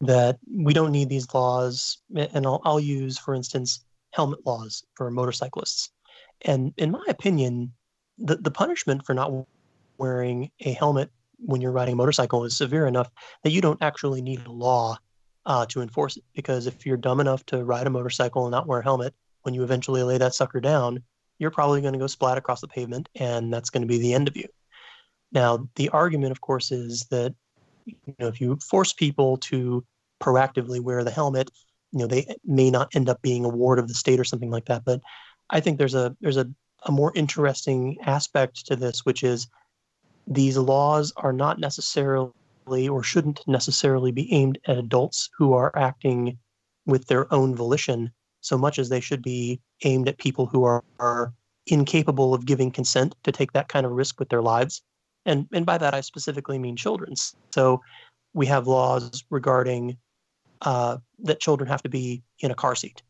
[0.01, 5.09] that we don't need these laws, and I'll, I'll use, for instance, helmet laws for
[5.11, 5.89] motorcyclists.
[6.43, 7.73] And in my opinion,
[8.17, 9.31] the, the punishment for not
[9.97, 13.09] wearing a helmet when you're riding a motorcycle is severe enough
[13.43, 14.97] that you don't actually need a law
[15.45, 16.23] uh, to enforce it.
[16.35, 19.53] Because if you're dumb enough to ride a motorcycle and not wear a helmet, when
[19.53, 21.03] you eventually lay that sucker down,
[21.39, 24.13] you're probably going to go splat across the pavement, and that's going to be the
[24.13, 24.47] end of you.
[25.31, 27.33] Now, the argument, of course, is that
[27.85, 29.83] you know if you force people to
[30.21, 31.49] proactively wear the helmet,
[31.91, 34.51] you know they may not end up being a ward of the state or something
[34.51, 34.83] like that.
[34.85, 35.01] But
[35.49, 36.49] I think there's a there's a,
[36.85, 39.47] a more interesting aspect to this, which is
[40.27, 42.31] these laws are not necessarily
[42.87, 46.37] or shouldn't necessarily be aimed at adults who are acting
[46.85, 48.11] with their own volition
[48.41, 51.33] so much as they should be aimed at people who are, are
[51.67, 54.81] incapable of giving consent to take that kind of risk with their lives.
[55.25, 57.13] And, and by that, I specifically mean children
[57.51, 57.81] So
[58.33, 59.97] we have laws regarding
[60.61, 63.01] uh, that children have to be in a car seat.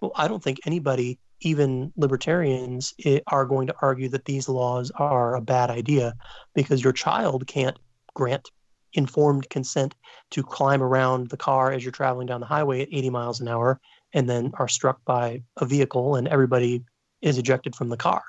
[0.00, 4.90] Well, I don't think anybody, even libertarians, i- are going to argue that these laws
[4.96, 6.14] are a bad idea
[6.54, 7.78] because your child can't
[8.14, 8.50] grant
[8.94, 9.94] informed consent
[10.32, 13.46] to climb around the car as you're traveling down the highway at 80 miles an
[13.46, 13.80] hour
[14.12, 16.82] and then are struck by a vehicle and everybody
[17.22, 18.22] is ejected from the car.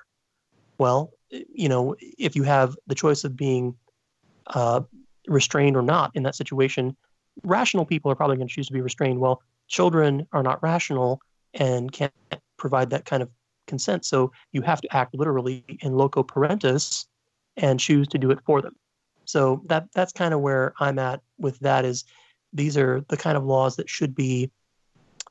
[0.78, 3.76] Well, you know, if you have the choice of being
[4.48, 4.82] uh,
[5.28, 6.96] restrained or not in that situation,
[7.44, 9.20] rational people are probably going to choose to be restrained.
[9.20, 11.22] Well, children are not rational
[11.54, 12.14] and can't
[12.58, 13.30] provide that kind of
[13.68, 14.06] consent.
[14.06, 17.06] So you have to act literally in loco parentis
[17.58, 18.76] and choose to do it for them.
[19.26, 22.04] So that that's kind of where I'm at with that is
[22.54, 24.52] these are the kind of laws that should be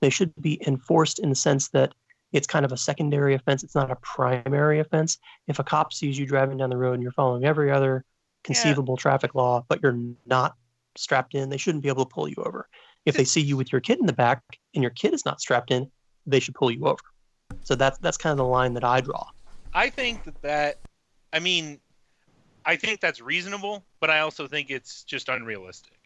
[0.01, 1.92] they should be enforced in the sense that
[2.32, 3.62] it's kind of a secondary offense.
[3.62, 5.18] It's not a primary offense.
[5.48, 8.05] If a cop sees you driving down the road and you're following every other
[8.44, 10.55] conceivable traffic law, but you're not
[11.01, 12.68] strapped in, they shouldn't be able to pull you over.
[13.07, 14.42] If they see you with your kid in the back
[14.74, 15.90] and your kid is not strapped in,
[16.26, 17.01] they should pull you over.
[17.62, 19.24] So that's that's kind of the line that I draw.
[19.72, 20.78] I think that that,
[21.32, 21.80] I mean,
[22.64, 25.98] I think that's reasonable, but I also think it's just unrealistic.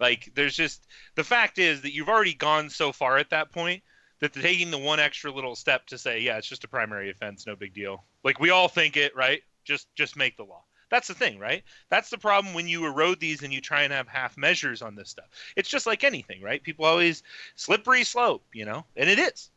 [0.00, 3.82] Like, there's just the fact is that you've already gone so far at that point
[4.20, 7.10] that the taking the one extra little step to say, yeah, it's just a primary
[7.10, 8.04] offense, no big deal.
[8.22, 9.42] Like we all think it, right?
[9.64, 10.64] Just just make the law.
[10.90, 11.62] That's the thing, right?
[11.90, 14.94] That's the problem when you erode these and you try and have half measures on
[14.94, 15.26] this stuff.
[15.56, 16.62] It's just like anything, right?
[16.62, 17.22] People always
[17.56, 19.50] slippery slope, you know, and it is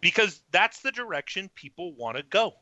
[0.00, 2.52] because that's the direction people want to go.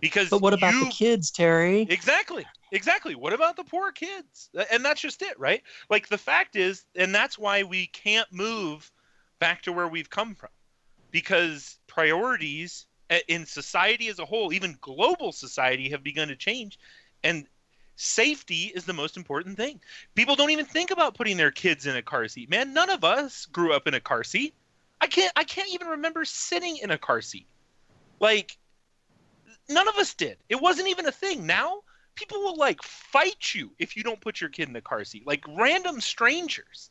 [0.00, 1.86] Because But what about you, the kids, Terry?
[1.88, 2.44] Exactly.
[2.72, 3.14] Exactly.
[3.14, 4.50] What about the poor kids?
[4.70, 5.62] And that's just it, right?
[5.90, 8.90] Like the fact is, and that's why we can't move
[9.38, 10.50] back to where we've come from.
[11.10, 16.78] Because priorities eh, in society as a whole, even global society, have begun to change.
[17.24, 17.46] And
[17.96, 19.80] safety is the most important thing.
[20.14, 22.50] People don't even think about putting their kids in a car seat.
[22.50, 24.54] Man, none of us grew up in a car seat.
[25.00, 27.46] I can't I can't even remember sitting in a car seat.
[28.20, 28.56] Like
[29.68, 30.38] none of us did.
[30.48, 31.46] It wasn't even a thing.
[31.46, 31.80] Now
[32.14, 35.26] people will like fight you if you don't put your kid in the car seat.
[35.26, 36.90] Like random strangers.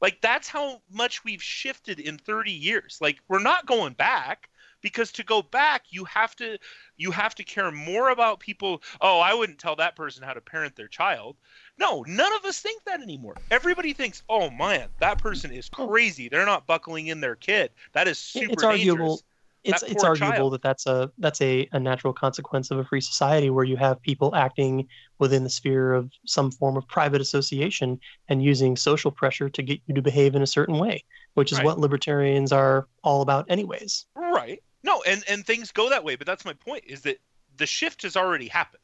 [0.00, 2.98] Like that's how much we've shifted in 30 years.
[3.00, 4.48] Like we're not going back
[4.84, 6.56] because to go back you have to
[6.96, 10.40] you have to care more about people oh i wouldn't tell that person how to
[10.40, 11.36] parent their child
[11.78, 16.28] no none of us think that anymore everybody thinks oh man that person is crazy
[16.28, 19.06] they're not buckling in their kid that is super it's arguable.
[19.06, 19.22] dangerous.
[19.64, 20.52] It's That it's arguable child.
[20.52, 24.02] that that's a that's a, a natural consequence of a free society where you have
[24.02, 24.86] people acting
[25.18, 29.80] within the sphere of some form of private association and using social pressure to get
[29.86, 31.64] you to behave in a certain way, which is Right.
[31.64, 34.04] what libertarians are all about, anyways.
[34.16, 34.62] Right.
[34.84, 37.18] No, and and things go that way, but that's my point is that
[37.56, 38.80] the shift has already happened.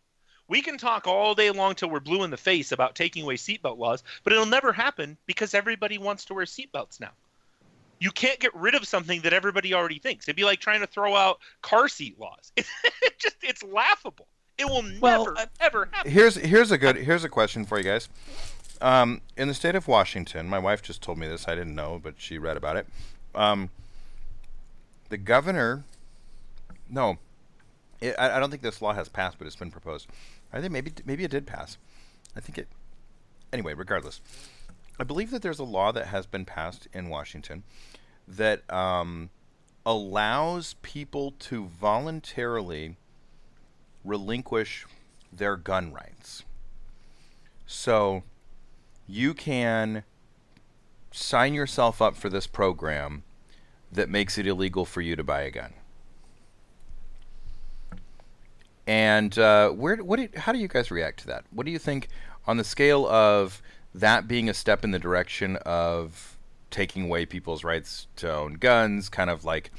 [0.49, 3.37] We can talk all day long till we're blue in the face about taking away
[3.37, 7.11] seatbelt laws, but it'll never happen because everybody wants to wear seatbelts now.
[8.01, 10.25] You can't get rid of something that everybody already thinks.
[10.27, 12.51] It'd be like trying to throw out car seat laws.
[13.03, 14.27] It just it's laughable.
[14.59, 16.11] It will Well, never I- ever happen.
[16.11, 18.09] Here's here's a good here's a question for you guys.
[18.81, 21.47] Um, in the state of Washington, my wife just told me this.
[21.47, 22.87] I didn't know, but she read about it.
[23.35, 23.69] Um,
[25.11, 25.85] the governor,
[26.89, 27.19] no,
[28.01, 30.09] it, I, I don't think this law has passed, but it's been proposed.
[30.53, 31.77] I think maybe maybe it did pass.
[32.35, 32.69] I think it.
[33.53, 34.21] Anyway, regardless,
[34.99, 37.65] I believe that there's a law that has been passed in Washington
[38.27, 39.31] that um,
[39.85, 42.97] allows people to voluntarily
[44.05, 44.87] relinquish
[45.33, 46.45] their gun rights.
[47.67, 48.23] So
[49.07, 50.05] you can
[51.11, 53.25] sign yourself up for this program
[53.93, 55.73] that makes it illegal for you to buy a gun.
[58.87, 61.45] And uh, where, what, do, how do you guys react to that?
[61.51, 62.09] What do you think
[62.47, 63.63] on the scale of
[63.95, 66.37] that being a step in the direction of
[66.71, 69.71] taking away people's rights to own guns, kind of like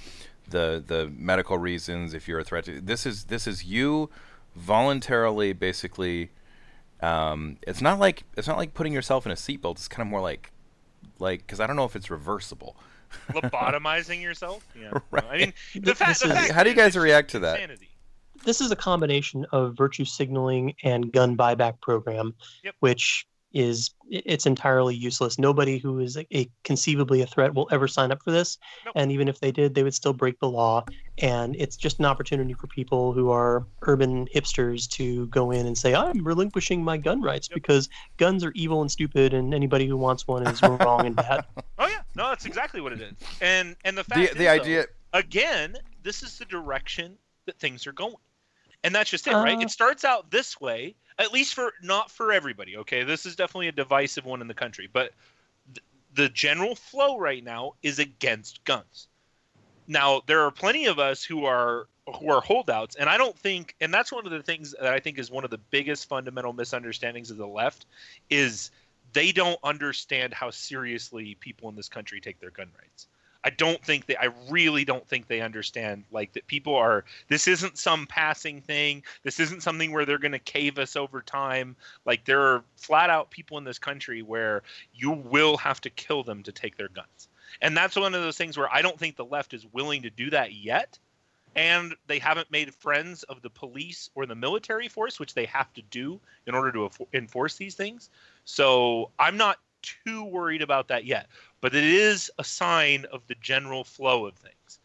[0.50, 4.10] the the medical reasons if you're a threat to this is this is you
[4.54, 6.30] voluntarily basically
[7.02, 9.74] um, it's not like it's not like putting yourself in a seatbelt.
[9.74, 10.52] It's kind of more like
[11.20, 12.76] like because I don't know if it's reversible.
[13.32, 14.66] Lobotomizing yourself.
[14.80, 14.92] Yeah.
[15.12, 15.24] Right.
[15.32, 15.54] I mean,
[15.84, 17.56] the, fa- the is- fact How do you guys react to that?
[17.60, 17.90] insanity.
[18.46, 22.34] this is a combination of virtue signaling and gun buyback program,
[22.64, 22.76] Yep.
[22.80, 25.40] which is it's entirely useless.
[25.40, 28.94] Nobody who is a, a conceivably a threat will ever sign up for this, Nope.
[28.98, 30.84] and even if they did, they would still break the law.
[31.20, 35.78] And it's just an opportunity for people who are urban hipsters to go in and
[35.78, 37.56] say, "I'm relinquishing my gun rights Yep.
[37.56, 41.46] because guns are evil and stupid, and anybody who wants one is wrong and bad."
[41.80, 43.14] Oh yeah, no, that's exactly what it is.
[43.42, 47.60] And and the fact The is, the though, idea again, this is the direction that
[47.60, 48.16] things are going.
[48.84, 49.58] And that's just it, right?
[49.58, 53.04] Uh, It starts out this way, at least for not for everybody, okay?
[53.04, 55.12] This is definitely a divisive one in the country, but
[55.74, 59.08] th- the general flow right now is against guns.
[59.88, 61.88] Now, there are plenty of us who are
[62.20, 65.00] who are holdouts, and I don't think and that's one of the things that I
[65.00, 67.86] think is one of the biggest fundamental misunderstandings of the left
[68.30, 68.72] is
[69.14, 73.08] they don't understand how seriously people in this country take their gun rights.
[73.44, 77.48] I don't think they I really don't think they understand like that people are this
[77.48, 79.04] isn't some passing thing.
[79.24, 81.76] This isn't something where they're going to cave us over time.
[82.06, 84.62] Like there are flat out people in this country where
[84.94, 87.30] you will have to kill them to take their guns.
[87.62, 90.10] And that's one of those things where I don't think the left is willing to
[90.10, 90.98] do that yet.
[91.54, 95.74] And they haven't made friends of the police or the military force, which they have
[95.74, 98.10] to do in order to enforce these things.
[98.46, 101.28] So I'm not too worried about that yet,
[101.62, 104.80] but it is a sign of the general flow of things.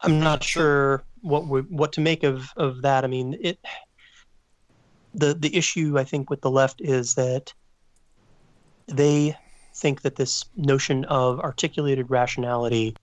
[0.00, 3.02] I'm not sure what we, what to make of of that.
[3.02, 3.58] I mean, it
[5.14, 7.52] the the issue I think with the left is that
[8.86, 9.36] they
[9.74, 12.94] think that this notion of articulated rationality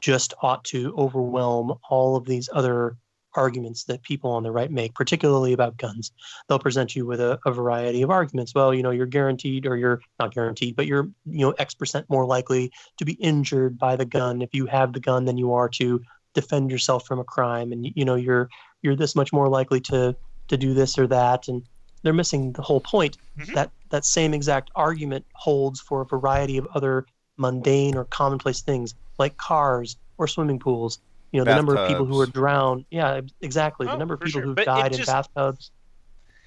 [0.00, 2.96] just ought to overwhelm all of these other
[3.34, 6.12] arguments that people on the right make, particularly about guns.
[6.48, 8.54] They'll present you with a, a variety of arguments.
[8.54, 12.06] Well, you know, you're guaranteed, or you're not guaranteed, but you're you know X percent
[12.08, 15.52] more likely to be injured by the gun if you have the gun than you
[15.52, 16.00] are to
[16.34, 18.48] defend yourself from a crime and you know you're
[18.82, 20.14] you're this much more likely to
[20.48, 21.62] to do this or that and
[22.02, 23.54] they're missing the whole point Mhm.
[23.54, 27.04] that that same exact argument holds for a variety of other
[27.36, 31.00] mundane or commonplace things like cars or swimming pools
[31.32, 34.20] you know the number of people who are drowned yeah exactly Oh, the number of
[34.20, 34.42] people sure.
[34.42, 35.70] who've But died just- in bathtubs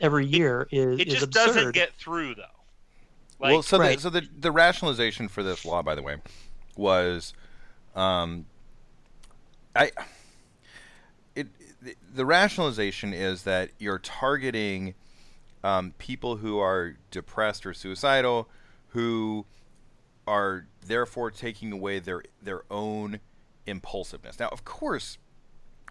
[0.02, 2.44] every year is It is just absurd doesn't get through though.
[3.40, 3.96] Like well, so Right.
[3.98, 6.18] the, so the the rationalization for this law, by the way,
[6.78, 7.34] was,
[7.96, 8.46] um,
[9.76, 9.92] I.
[11.36, 11.48] It
[11.82, 14.94] the, the rationalization is that you're targeting
[15.64, 18.48] um, people who are depressed or suicidal,
[18.90, 19.46] who
[20.28, 23.20] are therefore taking away their their own
[23.66, 24.40] impulsiveness.
[24.40, 25.18] Now, of course,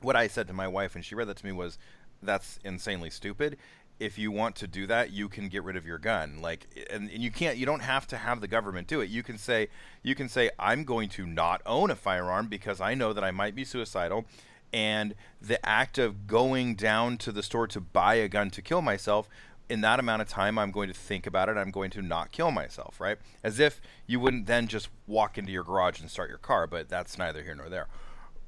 [0.00, 1.78] what I said to my wife when she read that to me was,
[2.22, 3.56] "That's insanely stupid."
[4.00, 6.40] If you want to do that, you can get rid of your gun.
[6.40, 7.56] Like, and, and you can't.
[7.56, 9.10] You don't have to have the government do it.
[9.10, 9.68] You can say,
[10.02, 13.30] you can say, "I'm going to not own a firearm because I know that I
[13.30, 14.24] might be suicidal."
[14.72, 18.80] And the act of going down to the store to buy a gun to kill
[18.80, 19.28] myself
[19.72, 22.30] in that amount of time i'm going to think about it i'm going to not
[22.30, 26.28] kill myself right as if you wouldn't then just walk into your garage and start
[26.28, 27.86] your car but that's neither here nor there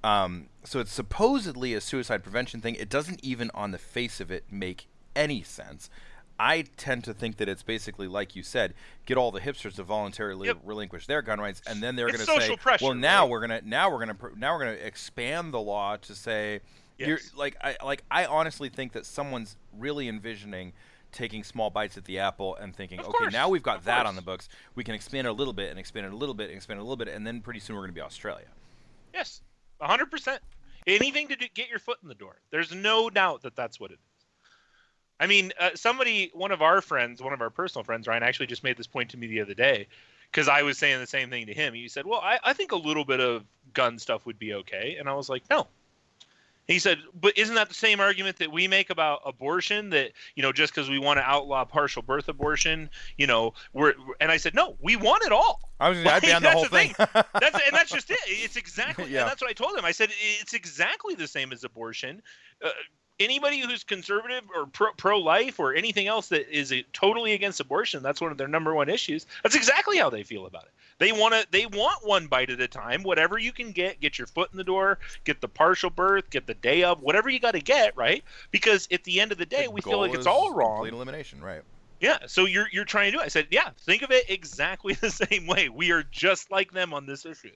[0.02, 4.30] um, so it's supposedly a suicide prevention thing it doesn't even on the face of
[4.30, 5.88] it make any sense
[6.38, 8.74] i tend to think that it's basically like you said
[9.06, 10.58] get all the hipsters to voluntarily Yep.
[10.64, 13.30] relinquish their gun rights and then they're going to say pressure, well now right?
[13.30, 16.14] we're going to now we're going to now we're going to expand the law to
[16.14, 16.60] say
[16.98, 17.30] you're Yes.
[17.34, 20.72] like I like I honestly think that someone's really envisioning
[21.14, 23.84] taking small bites at the apple and thinking, Of okay, course, now we've got of
[23.84, 24.08] that course.
[24.08, 24.48] on the books.
[24.74, 26.78] We can expand it a little bit and expand it a little bit and expand
[26.78, 28.46] it a little bit, and then pretty soon we're going to be Australia.
[29.14, 29.40] Yes,
[29.80, 30.40] hundred percent.
[30.86, 32.36] Anything to do, get your foot in the door.
[32.50, 34.26] There's no doubt that that's what it is.
[35.18, 38.46] I mean, uh, somebody, one of our friends, one of our personal friends, Ryan, actually
[38.46, 39.86] just made this point to me the other day
[40.30, 41.72] because I was saying the same thing to him.
[41.72, 44.96] He said, "Well, I, I think a little bit of gun stuff would be okay,"
[44.98, 45.68] and I was like, "No."
[46.66, 49.90] He said, "But isn't that the same argument that we make about abortion?
[49.90, 52.88] That you know, just because we want to outlaw partial birth abortion,
[53.18, 56.32] you know, we're." And I said, "No, we want it all." I was I'd be
[56.32, 56.94] on the whole the thing.
[56.98, 58.18] That's and that's just it.
[58.26, 59.22] It's exactly Yeah.
[59.22, 59.84] and that's what I told him.
[59.84, 60.10] I said
[60.40, 62.22] it's exactly the same as abortion.
[62.64, 62.70] Uh,
[63.20, 68.02] anybody who's conservative or pro pro life or anything else that is totally against abortion,
[68.02, 69.26] that's one of their number one issues.
[69.42, 70.72] That's exactly how they feel about it.
[70.98, 73.02] They want to they want one bite at a time.
[73.02, 76.46] Whatever you can get, get your foot in the door, get the partial birth, get
[76.46, 78.22] the day of, whatever you got to get, right?
[78.50, 80.76] Because at the end of the day, The we feel like it's all wrong.
[80.76, 81.62] Complete elimination, right?
[82.00, 83.24] Yeah, so you're you're trying to do it.
[83.24, 85.68] I said, yeah, think of it exactly the same way.
[85.68, 87.54] We are just like them on this issue.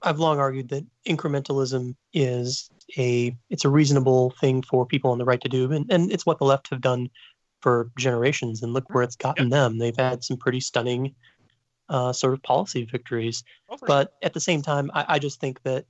[0.00, 5.24] I've long argued that incrementalism is a it's a reasonable thing for people on the
[5.24, 7.10] right to do, and, and it's what the left have done
[7.60, 8.62] for generations.
[8.62, 9.78] And look where it's gotten them.
[9.78, 11.14] They've had some pretty stunning
[11.88, 13.44] uh, sort of policy victories.
[13.68, 15.86] Oh, But at the same time, I, I just think that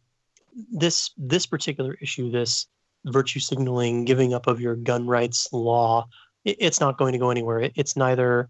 [0.73, 2.67] this this particular issue, this
[3.05, 6.07] virtue signaling, giving up of your gun rights law,
[6.45, 7.61] it, it's not going to go anywhere.
[7.61, 8.49] It, it's neither.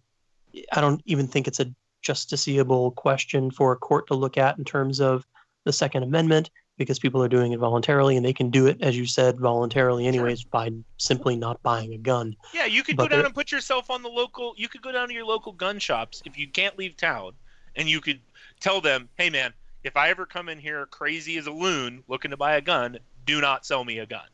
[0.72, 4.64] I don't even think it's a justiciable question for a court to look at in
[4.64, 5.26] terms of
[5.64, 8.96] the Second Amendment because people are doing it voluntarily and they can do it, as
[8.96, 12.34] you said, voluntarily anyways by simply not buying a gun.
[12.54, 14.54] Yeah, you could But go down and put yourself on the local.
[14.56, 17.32] You could go down to your local gun shops if you can't leave town,
[17.76, 18.20] and you could
[18.60, 19.52] tell them, "Hey, man,
[19.82, 22.98] if I ever come in here crazy as a loon looking to buy a gun,
[23.26, 24.26] do not sell me a gun."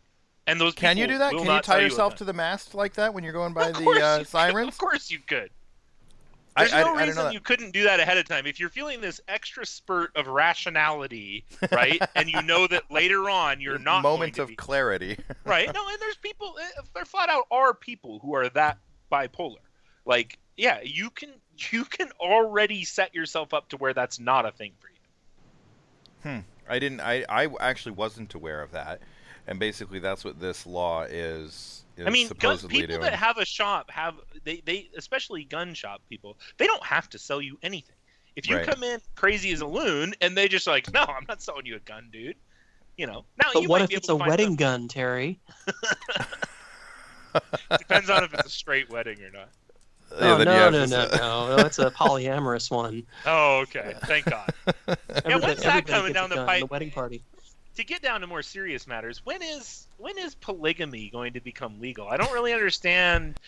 [0.47, 1.33] And those Can you do that?
[1.33, 2.19] Can you tie yourself gun.
[2.19, 4.29] to the mast like that when you're going by Of the uh, you could.
[4.29, 4.69] sirens?
[4.69, 5.51] Of course you could.
[6.57, 7.33] I- There's I- no I reason that.
[7.35, 8.47] you couldn't do that ahead of time.
[8.47, 13.61] If you're feeling this extra spurt of rationality, right, and you know that later on
[13.61, 15.19] you're not moment of be, clarity.
[15.45, 15.73] right?
[15.73, 16.55] No, and there's people.
[16.61, 18.79] eh, There flat out are people who are that
[19.11, 19.57] bipolar.
[20.07, 21.31] Like, yeah, you can
[21.73, 24.95] you can already set yourself up to where that's not a thing for you.
[26.31, 26.41] Hmm.
[26.69, 27.01] I didn't.
[27.01, 29.01] I I actually wasn't aware of that,
[29.47, 31.84] and basically that's what this law is.
[31.97, 33.01] Is I mean, gun, people doing.
[33.03, 34.15] that have a shop have
[34.45, 36.37] they they especially gun shop people.
[36.59, 37.95] They don't have to sell you anything.
[38.37, 38.67] If you Right.
[38.67, 41.77] come in crazy as a loon and they just like, no, I'm not selling you
[41.77, 42.35] a gun, dude.
[42.97, 43.25] You know.
[43.43, 44.89] Now But you what might if be it's able a to find wedding some- gun,
[44.89, 45.41] Terry?
[47.79, 49.49] Depends on if it's a straight wedding or not.
[50.17, 51.67] Oh, then you no, no, no, no, no.
[51.67, 53.05] It's a polyamorous one.
[53.27, 53.95] Oh, okay.
[54.05, 54.53] Thank God.
[54.87, 56.61] Everybody, when's that coming down the pipe?
[56.61, 57.25] The wedding party.
[57.77, 61.81] to get down to more serious matters, when is when is polygamy going to become
[61.81, 62.09] legal?
[62.09, 63.39] I don't really understand,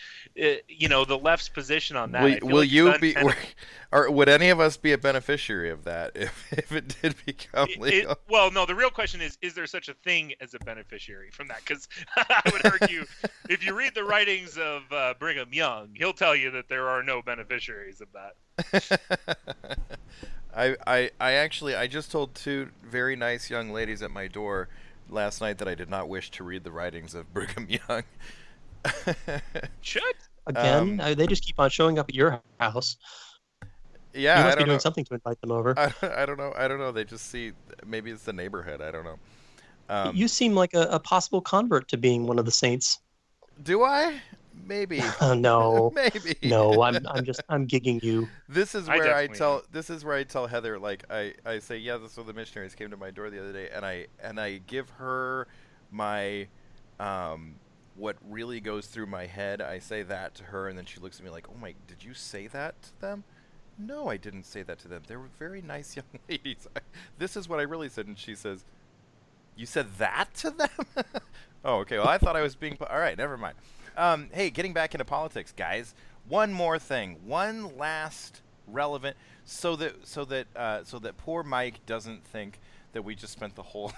[0.41, 2.43] uh, you know, the left's position on that.
[2.43, 3.15] Will, will like you be,
[3.91, 7.69] or would any of us be a beneficiary of that if, if it did become
[7.69, 8.15] It- it- legal?
[8.29, 8.65] well, no.
[8.65, 11.59] The real question is: Is there such a thing as a beneficiary from that?
[11.65, 13.05] Because I would argue,
[13.49, 17.03] if you read the writings of uh, Brigham Young, he'll tell you that there are
[17.03, 18.35] no beneficiaries of that.
[20.55, 24.69] I, I I actually I just told two very nice young ladies at my door
[25.09, 28.03] last night that I did not wish to read the writings of Brigham Young.
[29.81, 30.03] Should
[30.45, 32.95] Again, Um, uh, they just keep on showing up at your house.
[34.13, 34.79] yeah, you must be don't doing know.
[34.79, 35.73] something to invite them over.
[35.77, 35.91] I,
[36.23, 36.53] I don't know.
[36.55, 36.91] I don't know.
[36.93, 37.51] They just see
[37.85, 38.81] maybe it's the neighborhood.
[38.81, 39.19] I don't know.
[39.89, 42.99] Um, you seem like a, a possible convert to being one of the saints.
[43.63, 44.21] do I?
[44.65, 45.01] Maybe.
[45.19, 46.35] Uh, no, Maybe.
[46.43, 48.27] no, I'm I'm just I'm gigging you.
[48.49, 51.59] This is where I, definitely tell this is where I tell Heather like I, I
[51.59, 54.07] say yeah this is the missionaries came to my door the other day and I
[54.21, 55.47] and I give her
[55.91, 56.47] my
[56.99, 57.55] um
[57.95, 59.61] what really goes through my head.
[59.61, 62.03] I say that to her and then she looks at me like oh my did
[62.03, 63.23] you say that to them?
[63.77, 65.03] No I didn't say that to them.
[65.07, 66.67] They were very nice young ladies.
[67.17, 68.65] This is what I really said and she says
[69.55, 70.69] you said that to them?
[71.65, 71.97] Oh okay.
[71.97, 73.55] Well I thought I was being all right never mind
[73.97, 75.93] um, hey, getting back into politics, guys.
[76.29, 81.85] One more thing, one last relevant, so that so that uh, so that poor Mike
[81.85, 82.59] doesn't think
[82.93, 83.91] that we just spent the whole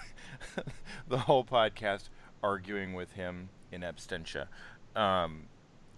[1.08, 2.08] the whole podcast
[2.42, 4.46] arguing with him in absentia.
[4.96, 5.42] Um,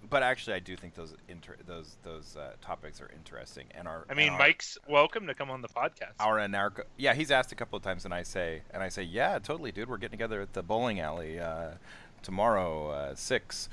[0.09, 4.05] but actually, I do think those inter- those those uh, topics are interesting, and our
[4.11, 6.13] I mean, our- Mike's welcome to come on the podcast.
[6.19, 9.03] our anarcho yeah he's asked a couple of times and i say and i say
[9.03, 11.71] yeah totally dude we're getting together at the bowling alley uh,
[12.23, 13.69] tomorrow uh, six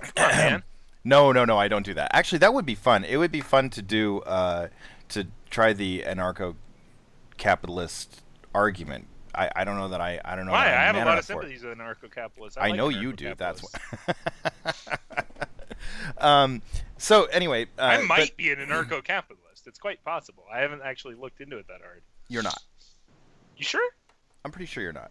[0.14, 0.62] Come on, man.
[1.04, 3.40] no no no i don't do that actually that would be fun it would be
[3.40, 4.68] fun to do uh,
[5.08, 6.54] to try the anarcho
[7.36, 8.22] capitalist
[8.54, 10.52] argument I, I don't know that I I don't know.
[10.52, 10.66] Why?
[10.66, 12.58] I have a lot of sympathies with anarcho-capitalists.
[12.58, 13.34] I like know you do.
[13.36, 14.74] That's why.
[16.18, 16.62] um.
[16.98, 19.66] So anyway, uh, I but might be an anarcho-capitalist.
[19.66, 20.44] It's quite possible.
[20.52, 22.02] I haven't actually looked into it that hard.
[22.28, 22.60] You're not.
[23.56, 23.88] You sure?
[24.44, 25.10] I'm pretty sure you're not.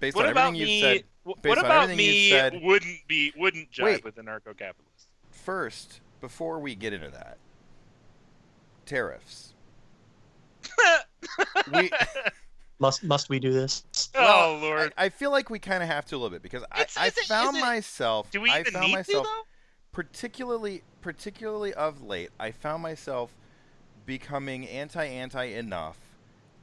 [0.00, 0.78] Based what on about everything me?
[0.80, 1.04] you've said,
[1.42, 2.30] based what about everything me?
[2.30, 4.04] said- Wouldn't be wouldn't jive Wait.
[4.04, 5.08] with the narco-capitalist.
[5.30, 7.38] first, before we get into that,
[8.86, 9.54] tariffs.
[11.72, 11.90] we,
[12.80, 13.84] Must must we do this?
[14.14, 14.92] oh lord.
[14.96, 16.96] I, I feel like we kind of have to a little bit because I, It's-
[16.96, 18.30] I is it- found it- myself.
[18.30, 19.42] Do we I even found need myself to though?
[19.92, 23.34] particularly particularly of late i found myself
[24.06, 25.96] becoming anti-anti enough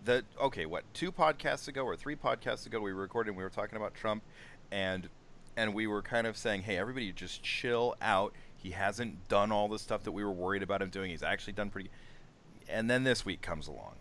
[0.06, 3.50] that okay what two podcasts ago or three podcasts ago we were recording we were
[3.50, 4.24] talking about trump
[4.72, 5.10] and
[5.58, 9.68] and we were kind of saying hey everybody just chill out he hasn't done all
[9.68, 11.90] the stuff that we were worried about him doing he's actually done pretty
[12.70, 13.94] and then this week comes along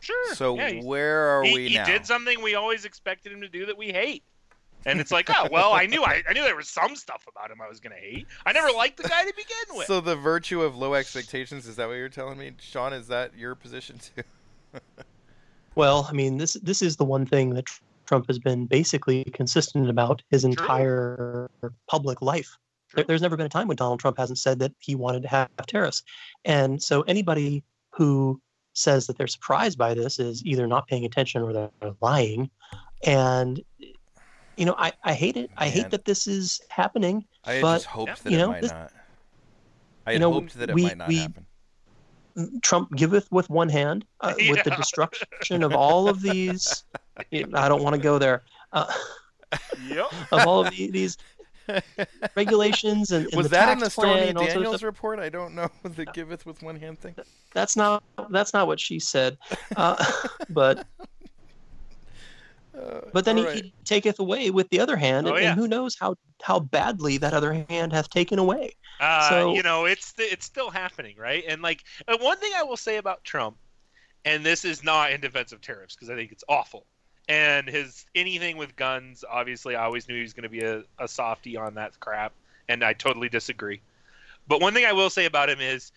[0.00, 0.34] Sure.
[0.34, 3.48] so yeah, where are he, we he now did something we always expected him to
[3.48, 4.22] do that we hate.
[4.86, 7.50] And it's like, oh well, I knew I, I knew there was some stuff about
[7.50, 8.26] him I was gonna hate.
[8.46, 9.86] I never liked the guy to begin with.
[9.86, 13.36] so the virtue of low expectations is that what you're telling me shawn is that
[13.36, 14.22] your position too
[15.74, 17.66] Well, I mean, this this is the one thing that
[18.06, 21.50] Trump has been basically consistent about his entire
[21.88, 22.56] public life.
[22.94, 25.28] There, there's never been a time when Donald Trump hasn't said that he wanted to
[25.28, 26.02] have tariffs,
[26.44, 28.40] and so anybody who
[28.72, 32.50] says that they're surprised by this is either not paying attention or they're lying.
[33.06, 33.60] And
[34.56, 35.50] you know, I, I hate it.
[35.56, 37.24] I hate that this is happening.
[37.44, 38.92] I had But, just hoped that you it know, might this- not.
[40.06, 41.46] I you had know, hoped that it we- might not we- happen.
[42.62, 46.84] Trump giveth with one hand, uh, with the destruction of all of these.
[47.32, 48.42] I don't want to go there.
[48.72, 48.92] Uh,
[49.88, 50.06] yep.
[50.32, 51.18] of all of the, these
[52.34, 54.82] regulations and, and Was the that in the plan Stormy and all sorts of Daniels
[54.82, 55.18] report?
[55.18, 57.14] I don't know the giveth with one hand thing.
[57.54, 59.38] That's not that's not what she said.
[59.76, 60.04] Uh,
[60.48, 60.86] but
[62.76, 63.64] Uh, but then he, right.
[63.64, 65.50] he taketh away with the other hand, Oh, and, yeah.
[65.50, 68.72] and who knows how how badly that other hand hath taken away.
[69.00, 71.44] Uh, So- you know, it's it's still happening, right?
[71.48, 73.56] And like uh, one thing I will say about Trump,
[74.24, 76.86] and this is not in defense of tariffs because I think it's awful.
[77.28, 80.82] And his anything with guns, obviously, I always knew he was going to be a,
[80.98, 82.32] a softie on that crap,
[82.68, 83.80] and I totally disagree.
[84.48, 85.92] But one thing I will say about him is,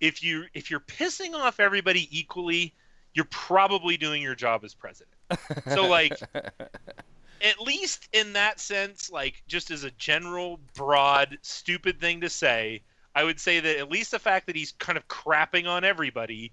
[0.00, 2.72] if you if you're pissing off everybody equally,
[3.14, 5.15] you're probably doing your job as president.
[5.72, 12.20] So like, at least in that sense, like just as a general, broad, stupid thing
[12.22, 12.82] to say,
[13.14, 16.52] I would say that at least the fact that he's kind of crapping on everybody,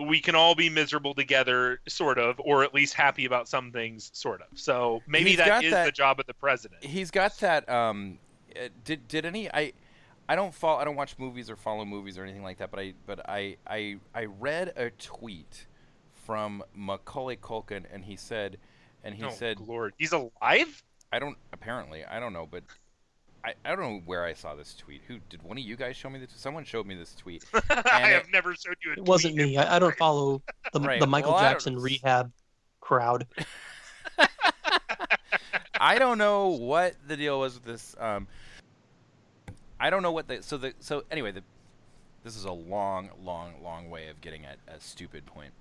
[0.00, 4.10] we can all be miserable together, sort of, or at least happy about some things,
[4.12, 4.58] sort of.
[4.58, 6.84] So maybe He's that is that- the job of the president.
[6.84, 7.68] He's got that.
[7.68, 8.18] Um,
[8.56, 9.72] uh, did did any I.
[10.26, 10.78] I don't follow.
[10.80, 12.70] I don't watch movies or follow movies or anything like that.
[12.70, 15.66] But I, but I, I, I read a tweet
[16.24, 18.58] from Macaulay Culkin, and he said,
[19.02, 20.82] and he oh, said, Lord, he's alive?
[21.12, 21.36] I don't.
[21.52, 22.64] Apparently, I don't know, but
[23.44, 25.02] I, I don't know where I saw this tweet.
[25.06, 26.30] Who did one of you guys show me this?
[26.34, 27.44] Someone showed me this tweet.
[27.54, 29.56] I it- have never showed you a It wasn't me.
[29.56, 32.32] I, I don't follow the, Right, the Michael well, Jackson rehab
[32.80, 33.26] crowd.
[35.80, 37.94] I don't know what the deal was with this.
[37.98, 38.26] Um,
[39.78, 41.42] I don't know what the so the so anyway the
[42.22, 45.52] this is a long, long, long way of getting at a stupid point.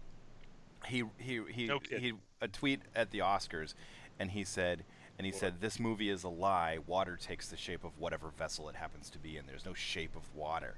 [0.87, 3.73] He he he No he a tweet at the Oscars,
[4.19, 4.83] and he said
[5.17, 6.79] and he said this movie is a lie.
[6.85, 9.45] Water takes the shape of whatever vessel it happens to be in.
[9.45, 10.77] There's no shape of water.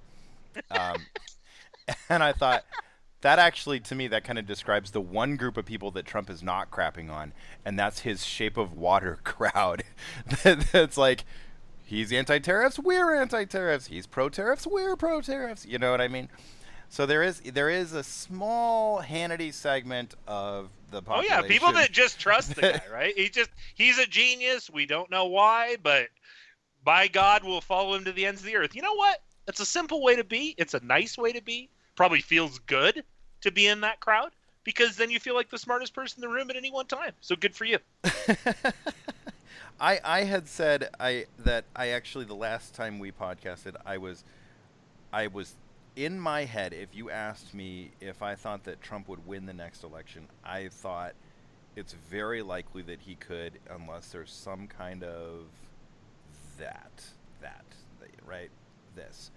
[0.72, 0.97] Um,
[2.10, 2.66] and I thought
[3.22, 6.30] that actually to me that kind of describes the one group of people that Trump
[6.30, 7.34] is not crapping on,
[7.64, 9.84] and that's his shape of water crowd.
[10.43, 11.24] that's like
[11.84, 13.88] he's anti-tariffs, we're anti-tariffs.
[13.88, 15.66] He's pro-tariffs, we're pro-tariffs.
[15.66, 16.30] You know what I mean?
[16.89, 21.91] So there is there is a small Hannity segment of the Oh yeah, people that
[21.91, 23.13] just trust the guy, right?
[23.17, 24.69] He just he's a genius.
[24.69, 26.07] We don't know why, but
[26.83, 28.75] by God, we'll follow him to the ends of the earth.
[28.75, 29.21] You know what?
[29.47, 30.55] It's a simple way to be.
[30.57, 31.69] It's a nice way to be.
[31.95, 33.03] Probably feels good
[33.41, 34.31] to be in that crowd
[34.63, 37.11] because then you feel like the smartest person in the room at any one time.
[37.21, 37.79] So good for you.
[39.79, 44.23] I I had said I that I actually the last time we podcasted I was
[45.11, 45.53] I was
[45.96, 49.54] in my head if you asked me if I thought that Trump would win the
[49.54, 51.14] next election I thought
[51.76, 55.46] it's very likely that he could unless there's some kind of
[56.58, 57.06] that
[57.41, 57.64] that
[58.26, 58.50] right
[58.96, 59.32] this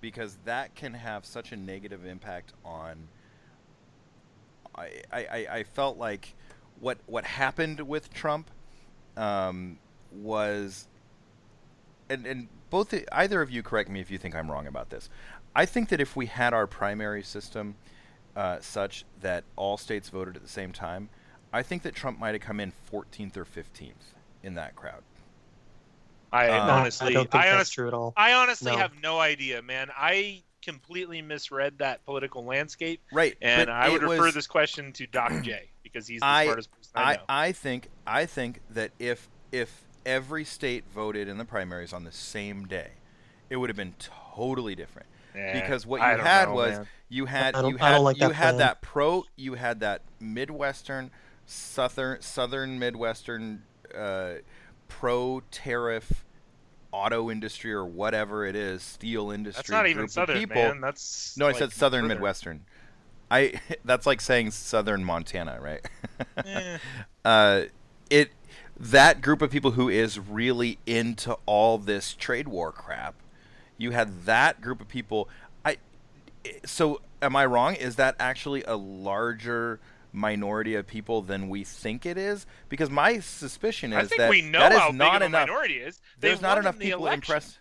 [0.00, 3.08] because that can have such a negative impact on
[4.74, 6.34] I, I, I- felt like
[6.80, 8.50] what what happened with Trump
[9.16, 9.78] um,
[10.12, 10.86] was
[12.08, 15.10] and and both either of you correct me if you think I'm wrong about this.
[15.54, 17.76] I think that if we had our primary system
[18.36, 21.08] uh, such that all states voted at the same time,
[21.52, 25.02] I think that Trump might have come in 14th or 15th in that crowd.
[26.32, 28.12] I Uh, honestly, I don't think I that's honestly, true at all.
[28.16, 28.78] I honestly No.
[28.78, 29.90] have no idea, man.
[29.96, 33.36] I completely misread that political landscape, right.
[33.42, 36.70] and I would refer was- this question to Doc J because he's the I- smartest
[36.70, 37.22] person I I, know.
[37.28, 42.12] I think I think that if if every state voted in the primaries on the
[42.12, 42.90] same day,
[43.48, 45.08] it would have been totally different.
[45.32, 46.86] Because what you had know, was man.
[47.08, 48.56] you had you had like you that had plan.
[48.58, 51.10] that pro you had that midwestern
[51.46, 53.62] southern southern midwestern
[53.94, 54.34] uh,
[54.88, 56.24] pro tariff
[56.92, 60.56] auto industry or whatever it is steel industry That's not even group of southern, people.
[60.56, 60.80] man.
[60.80, 62.14] That's No, I said southern further.
[62.14, 62.64] midwestern.
[63.30, 65.86] I that's like saying southern Montana, right?
[66.44, 66.78] Eh.
[67.24, 67.62] uh,
[68.10, 68.30] it
[68.78, 73.14] that group of people who is really into all this trade war crap.
[73.80, 75.28] You had that group of people.
[75.64, 75.78] I
[76.64, 77.74] so am I wrong?
[77.74, 79.80] Is that actually a larger
[80.12, 82.46] minority of people than we think it is?
[82.68, 85.22] Because my suspicion is I think that we know that is how big not of
[85.22, 85.48] a enough.
[85.48, 86.00] minority is.
[86.20, 87.16] They There's not won enough in the people election.
[87.20, 87.58] impressed.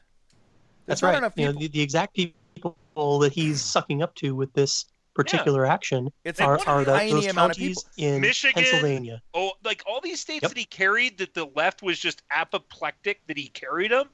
[0.85, 1.17] That's right.
[1.17, 5.65] enough You know, the, the exact people that he's sucking up to with this particular
[5.65, 9.21] action It's are, won are a that tiny those counties in Michigan, Pennsylvania.
[9.33, 10.51] Oh, like all these states Yep.
[10.51, 14.09] that he carried, that the left was just apoplectic that he carried them.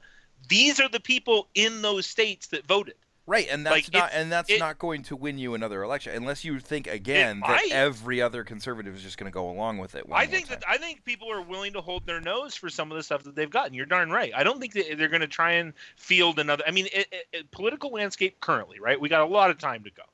[0.48, 2.94] These are the people in those states that voted.
[3.28, 6.14] Right, and that's Like, not and that's it- not going to win you another election
[6.14, 7.72] unless you think again that might.
[7.72, 10.04] every other conservative is just going to go along with it.
[10.12, 12.96] I think that I think people are willing to hold their nose for some of
[12.96, 13.74] the stuff that they've gotten.
[13.74, 14.30] You're darn right.
[14.32, 16.62] I don't think that they're going to try and field another.
[16.68, 19.00] I mean, it, it- political landscape currently, right?
[19.00, 20.04] We got a lot of time to go.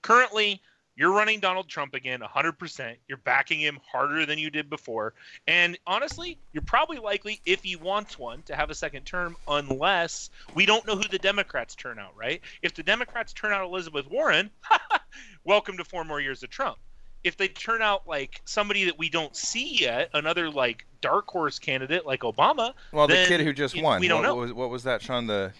[0.00, 0.62] Currently,
[0.96, 2.96] you're running Donald Trump again, 100%.
[3.08, 5.14] You're backing him harder than you did before.
[5.46, 10.30] And honestly, you're probably likely, if he wants one, to have a second term, unless
[10.54, 12.40] we don't know who the Democrats turn out, right?
[12.62, 14.50] If the Democrats turn out Elizabeth Warren,
[15.44, 16.78] welcome to four more years of Trump
[17.24, 21.58] if they turn out like somebody that we don't see yet, another like dark horse
[21.58, 24.00] candidate like Obama, well, the kid who just won.
[24.00, 24.34] we don't what, know.
[24.34, 25.26] was what was that, Shawn?
[25.26, 25.52] The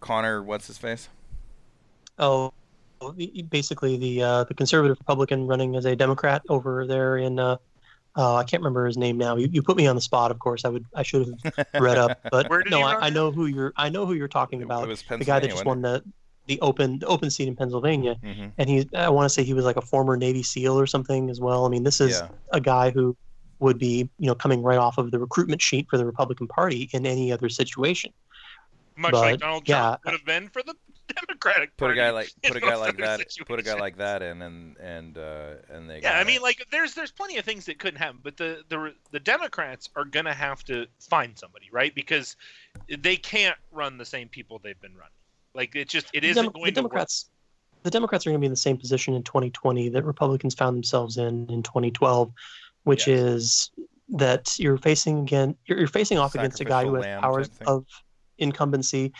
[0.00, 1.08] Conor, what's his face?
[2.18, 2.52] Oh,
[3.12, 7.56] basically the uh, the conservative Republican running as a Democrat over there in uh,
[8.16, 9.36] uh, I can't remember his name now.
[9.36, 10.30] You, you put me on the spot.
[10.30, 13.06] Of course, I would I should have read up, but Where did no, I.
[13.06, 14.84] I know who you're I know who you're talking It- about.
[14.84, 16.02] It was the guy that just won the
[16.46, 19.54] the open the open seat in Pennsylvania, hmm and he I want to say he
[19.54, 21.64] was like a former Navy SEAL or something as well.
[21.64, 22.28] I mean, this is Yeah.
[22.52, 23.16] a guy who
[23.60, 26.90] would be you know coming right off of the recruitment sheet for the Republican Party
[26.92, 28.12] in any other situation.
[28.96, 30.74] much But, like Donald yeah, Trump would have been for the
[31.08, 33.26] Democratic Put a guy like put a guy like other that.
[33.46, 36.00] Put a guy like that in, and and uh, and they.
[36.00, 38.94] Yeah, I mean, like there's there's plenty of things that couldn't happen, but the the
[39.10, 41.94] the Democrats are gonna have to find somebody, right?
[41.94, 42.36] Because
[42.88, 45.10] they can't run the same people they've been running.
[45.54, 46.90] Like it just it the, isn't Demo- going the to work.
[46.92, 47.30] Democrats,
[47.82, 50.76] the Democrats are going to be in the same position in 2020 that Republicans found
[50.76, 52.32] themselves in in 2012,
[52.84, 53.20] which Yes.
[53.20, 53.70] is
[54.10, 57.86] that you're facing again, you're, you're facing off against a guy who has powers of
[58.38, 59.12] incumbency.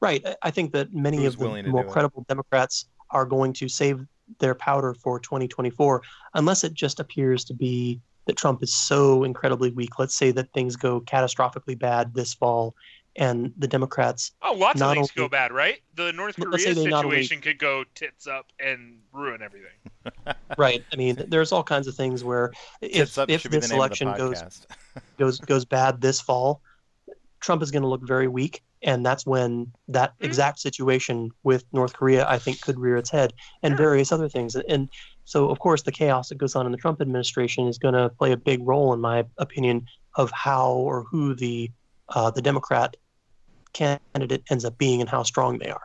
[0.00, 0.24] Right.
[0.26, 1.92] I- I think that many Who's of the more do it?
[1.92, 4.06] credible Democrats are going to save
[4.38, 6.02] their powder for 2024,
[6.34, 9.98] unless it just appears to be that Trump is so incredibly weak.
[9.98, 12.76] Let's say that things go catastrophically bad this fall,
[13.16, 15.80] and the Democrats Oh, lots of not things go bad, right?
[15.96, 19.70] The North Korea say they not only- situation could go tits up and ruin everything.
[20.56, 23.68] right i mean there's all kinds of things where if, if the this name of
[23.68, 24.66] the election goes
[25.18, 26.62] goes goes bad this fall
[27.40, 30.24] trump is going to look very weak and that's when that Mhm.
[30.26, 33.86] exact situation with north korea i think could rear its head and Sure.
[33.86, 34.88] various other things and
[35.24, 38.08] so of course the chaos that goes on in the trump administration is going to
[38.10, 39.84] play a big role in my opinion
[40.16, 41.70] of how or who the
[42.14, 42.96] uh, the democrat
[43.72, 45.82] candidate ends up being and how strong they are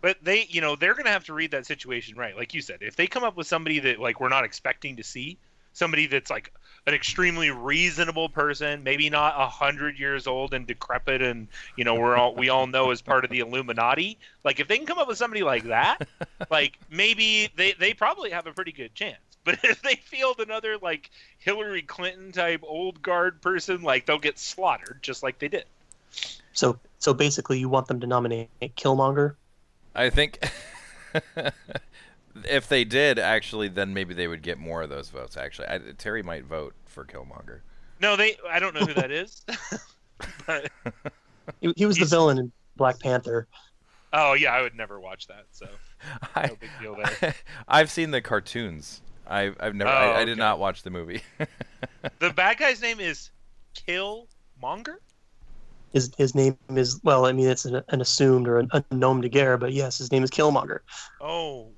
[0.00, 2.36] But they, you know, they're going to have to read that situation right.
[2.36, 5.02] Like you said, if they come up with somebody that like we're not expecting to
[5.02, 5.38] see,
[5.72, 6.52] somebody that's like
[6.86, 11.94] an extremely reasonable person, maybe not a hundred years old and decrepit, and you know
[11.94, 14.18] we're all we all know as part of the Illuminati.
[14.44, 16.06] Like if they can come up with somebody like that,
[16.50, 19.18] like maybe they they probably have a pretty good chance.
[19.44, 24.38] But if they field another like Hillary Clinton type old guard person, like they'll get
[24.38, 25.66] slaughtered just like they did.
[26.54, 29.34] so so basically you want them to nominate killmonger
[29.94, 30.38] I think
[32.48, 35.36] if they did actually, then maybe they would get more of those votes.
[35.36, 37.60] Actually, I, Terry might vote for Killmonger.
[38.00, 38.36] No, they.
[38.48, 39.44] I don't know who that is.
[40.46, 40.70] but
[41.60, 43.46] he, he was the villain in black panther
[44.14, 45.44] oh yeah, I would never watch that.
[45.50, 45.66] So
[46.34, 47.34] I, no big deal there.
[47.68, 49.02] I've seen the cartoons.
[49.26, 49.90] I've I've never.
[49.90, 50.38] Oh, I, I oh, did okay.
[50.38, 51.22] not watch the movie.
[52.18, 53.30] The bad guy's name is
[53.74, 54.96] Killmonger.
[55.92, 59.28] his his name is well, I mean it's an, an assumed or an unknown de
[59.28, 60.80] guerre, but yes, his name is Killmonger.
[61.20, 61.72] Oh,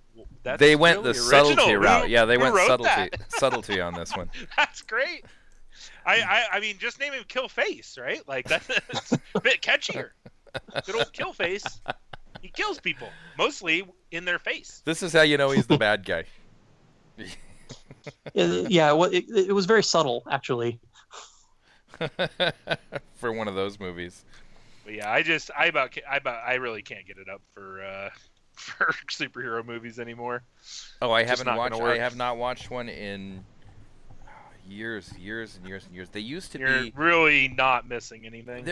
[0.47, 1.45] that's they went really the original.
[1.47, 2.09] subtlety Who- route.
[2.09, 4.31] Yeah, they went subtlety subtlety on this one.
[4.57, 5.25] That's great.
[6.07, 8.27] I, I I mean, just name him Kill Face, right?
[8.29, 10.11] Like that's, that's a bit catchier.
[10.87, 11.65] Good old Kill Face.
[12.41, 14.83] He kills people, mostly in their face.
[14.85, 16.25] This is how you know he's the bad guy.
[18.35, 20.79] Yeah, well, it, it was very subtle, actually.
[23.17, 24.25] For one of those movies.
[24.85, 27.83] But yeah, I just I about I about I really can't get it up for
[27.83, 28.11] uh
[28.61, 30.43] for superhero movies anymore.
[31.03, 31.81] Oh, I haven't watched.
[31.81, 33.45] I have not watched one in
[34.67, 36.09] years, years and years and years.
[36.09, 36.93] They used to You're be.
[36.97, 38.67] really not missing anything.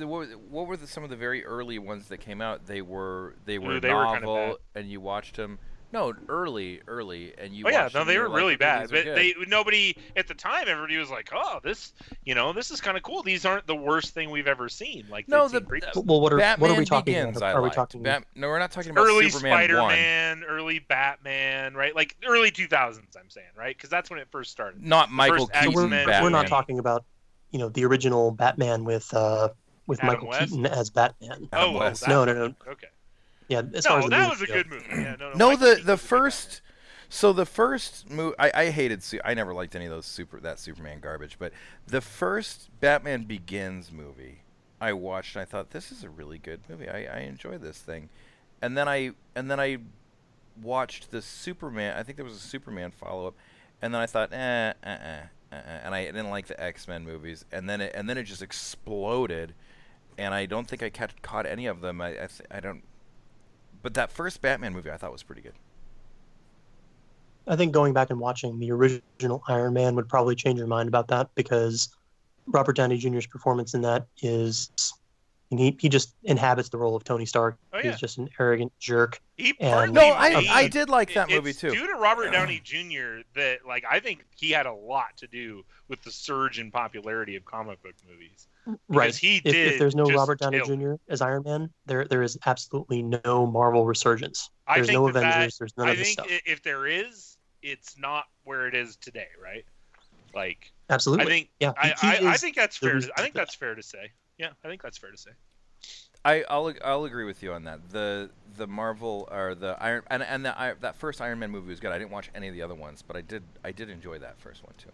[0.00, 2.66] What, what were the, some of the very early ones that came out?
[2.66, 4.82] They were they were Ooh, they were novel, bad.
[4.82, 5.58] and you watched them.
[5.92, 7.64] No, early, early, and you.
[7.66, 8.90] oh yeah, no, they were like, really "Okay, bad.
[8.90, 10.64] But they nobody at the time.
[10.68, 11.92] Everybody was like, "Oh, this,
[12.24, 13.22] you know, this is kind of cool.
[13.22, 16.02] These aren't the worst thing we've ever seen." Like No, the- previously.
[16.06, 17.56] Well, what are Batman what are we talking Begins, about?
[17.56, 18.02] Are we talking?
[18.02, 19.52] Bat- no, we're not talking about early Superman.
[19.52, 21.94] Spider-Man, early Batman, right?
[21.94, 22.98] Like early 2000s.
[23.18, 23.76] I'm saying, right?
[23.76, 24.84] Because that's when it first started.
[24.84, 26.22] Not Michael first Keaton we're, Batman.
[26.22, 27.04] we're not talking about,
[27.50, 29.48] you know, the original Batman with uh
[29.88, 30.50] with Adam Michael West?
[30.50, 31.30] Keaton as Batman.
[31.32, 32.06] Adam oh, well, West.
[32.06, 32.54] No, no, no.
[32.68, 32.86] Okay.
[33.50, 34.52] Yeah, as far No, as the that was a go.
[34.54, 34.86] good movie.
[34.90, 35.36] Yeah, no, no.
[35.36, 36.60] No, the the was a good first.
[37.12, 39.02] So the first movie, I, I hated.
[39.24, 41.36] I never liked any of those super that Superman garbage.
[41.38, 41.52] But
[41.86, 44.42] the first Batman Begins movie,
[44.80, 46.88] I watched and I thought this is a really good movie.
[46.88, 48.08] I, I enjoy this thing,
[48.62, 49.78] and then I and then I
[50.62, 51.96] watched the Superman.
[51.96, 53.34] I think there was a Superman follow up,
[53.82, 54.92] and then I thought, eh, uh, uh,
[55.52, 58.22] uh, and I didn't like the X Men movies, and then it and then it
[58.24, 59.54] just exploded,
[60.16, 62.00] and I don't think I caught caught any of them.
[62.00, 62.82] I I, th- I don't.
[63.82, 65.54] But that first Batman movie I thought was pretty good.
[67.46, 70.88] I think going back and watching the original Iron Man would probably change your mind
[70.88, 71.88] about that because
[72.46, 74.70] Robert Downey Jr.'s performance in that is
[75.48, 77.56] he, he just inhabits the role of Tony Stark.
[77.72, 77.90] Oh, yeah.
[77.90, 79.20] He's just an arrogant jerk.
[79.36, 81.70] He And- No, I made- I did like that it- movie it's too.
[81.72, 83.22] Due to Robert Downey Jr.
[83.34, 87.34] that like I think he had a lot to do with the surge in popularity
[87.34, 88.46] of comic book movies.
[88.88, 89.14] Right.
[89.14, 90.60] he if, did if there's no Robert Downey.
[90.60, 90.94] Jr.
[91.08, 94.50] as Iron Man, there there is absolutely no Marvel resurgence.
[94.74, 95.58] There's no that that- Avengers.
[95.58, 96.40] there's none I of this think stuff.
[96.46, 99.64] if there is, it's not where it is today, right?
[100.34, 101.24] Like absolutely.
[101.24, 101.72] I think yeah.
[101.76, 103.00] I, he- he I, I think that's fair.
[103.00, 104.10] To, I think that's fair to say.
[104.38, 105.30] Yeah, I think that's fair to say.
[106.24, 107.90] I I'll I'll agree with you on that.
[107.90, 111.68] The the Marvel or the Iron and and the, I, that first Iron Man movie
[111.68, 111.92] was good.
[111.92, 114.38] I didn't watch any of the other ones, but I did I did enjoy that
[114.38, 114.90] first one too.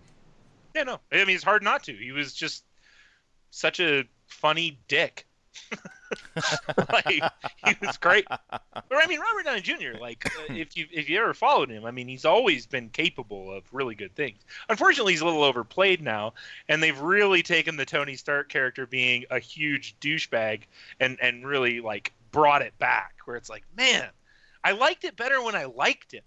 [0.75, 1.01] Yeah, no.
[1.12, 1.93] I mean, it's hard not to.
[1.95, 2.64] He was just
[3.57, 5.26] such a funny dick.
[6.92, 8.26] like he was great.
[8.28, 9.98] But I mean, Robert Downey Jr.
[9.98, 13.50] Like, uh, if you if you ever followed him, I mean, he's always been capable
[13.50, 14.38] of really good things.
[14.68, 16.34] Unfortunately, he's a little overplayed now,
[16.68, 20.62] and they've really taken the Tony Stark character being a huge douchebag
[21.00, 24.11] and and really like brought it back, where it's like, man,
[24.62, 26.22] I liked it better when I liked him.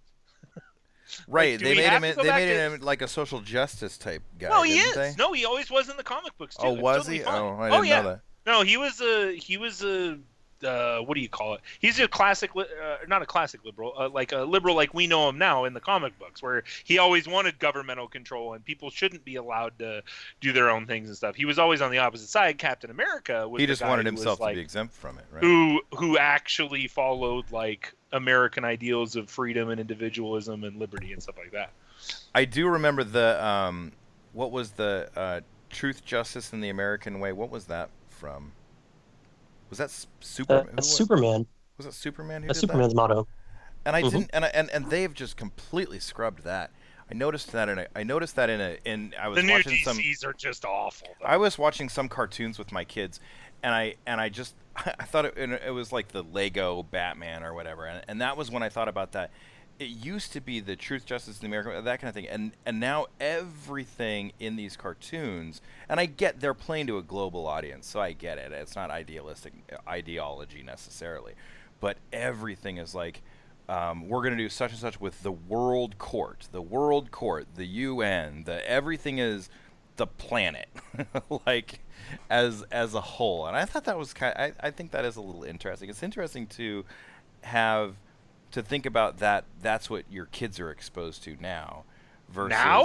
[1.27, 4.49] Right, do they made him they made to- him like a social justice type guy.
[4.49, 4.95] no, he is.
[4.95, 5.13] They?
[5.17, 6.79] No, he always was in the comic books oh, too.
[6.79, 7.23] oh, was totally he?
[7.23, 7.41] fine.
[7.41, 8.01] Oh, I oh, didn't yeah.
[8.01, 8.21] know that.
[8.45, 10.17] No, he was a he was a
[10.63, 11.61] uh, what do you call it?
[11.79, 12.63] He's a classic, uh,
[13.07, 15.79] not a classic liberal, uh, like a liberal like we know him now in the
[15.79, 20.03] comic books, where he always wanted governmental control and people shouldn't be allowed to
[20.41, 21.35] do their own things and stuff.
[21.35, 22.57] He was always on the opposite side.
[22.57, 24.93] Captain America was He the just guy wanted who was, himself like, to be exempt
[24.93, 25.43] from it, right?
[25.43, 31.37] who who actually followed like American ideals of freedom and individualism and liberty and stuff
[31.37, 31.71] like that.
[32.33, 33.91] I do remember the um,
[34.33, 37.31] what was the uh, Truth, Justice, and the American Way?
[37.33, 38.53] What was that from?
[39.69, 40.53] Was that S- Super?
[40.53, 41.45] Uh, was, Superman.
[41.77, 42.73] was that Superman who That's did that?
[42.73, 43.27] Superman's motto.
[43.85, 44.11] And I Mhm.
[44.11, 46.71] didn't, and, I, and and they've just completely scrubbed that.
[47.09, 49.47] I noticed that and I noticed that in a, in I was watching some.
[49.47, 51.07] The new watching some, DCs are just awful.
[51.19, 51.25] though.
[51.25, 53.19] I was watching some cartoons with my kids,
[53.63, 57.53] and I and I just I thought it, it was like the Lego Batman or
[57.53, 59.31] whatever, and, and that was when I thought about that.
[59.79, 62.79] It used to be the Truth, Justice, and America, that kind of thing, and and
[62.79, 68.01] now everything in these cartoons, and I get they're playing to a global audience, so
[68.01, 68.51] I get it.
[68.51, 69.53] It's not idealistic
[69.87, 71.33] ideology necessarily,
[71.79, 73.21] but everything is like.
[73.69, 77.45] Um, we're going to do such and such with the World Court, the World Court,
[77.55, 79.47] the UN, the everything is
[79.95, 80.69] the planet,
[81.45, 81.79] like
[82.31, 83.45] as as a whole.
[83.45, 84.35] And I thought that was kind.
[84.35, 85.87] I I think that is a little interesting.
[85.87, 86.83] It's interesting to
[87.41, 87.95] have
[88.51, 89.45] to think about that.
[89.61, 91.83] That's what your kids are exposed to now.
[92.29, 92.83] Versus now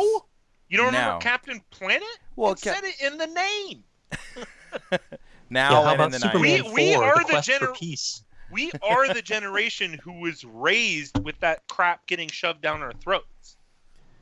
[0.68, 1.06] you don't now.
[1.06, 2.02] remember Captain Planet?
[2.36, 3.84] Well, it Cap- said it in the name.
[5.50, 6.64] now yeah, how and about in the Superman 90s.
[6.64, 8.22] We- we are the the gener- peace?
[8.50, 13.56] We are the generation who was raised with that crap getting shoved down our throats.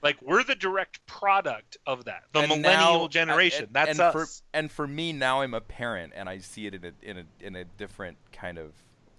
[0.02, 2.22] Like we're the direct product of that.
[2.32, 3.64] The And millennial now- generation.
[3.66, 4.12] and- That's and us.
[4.12, 7.18] For, and for me now, I'm a parent, and I see it in a in
[7.18, 8.72] a in a different kind of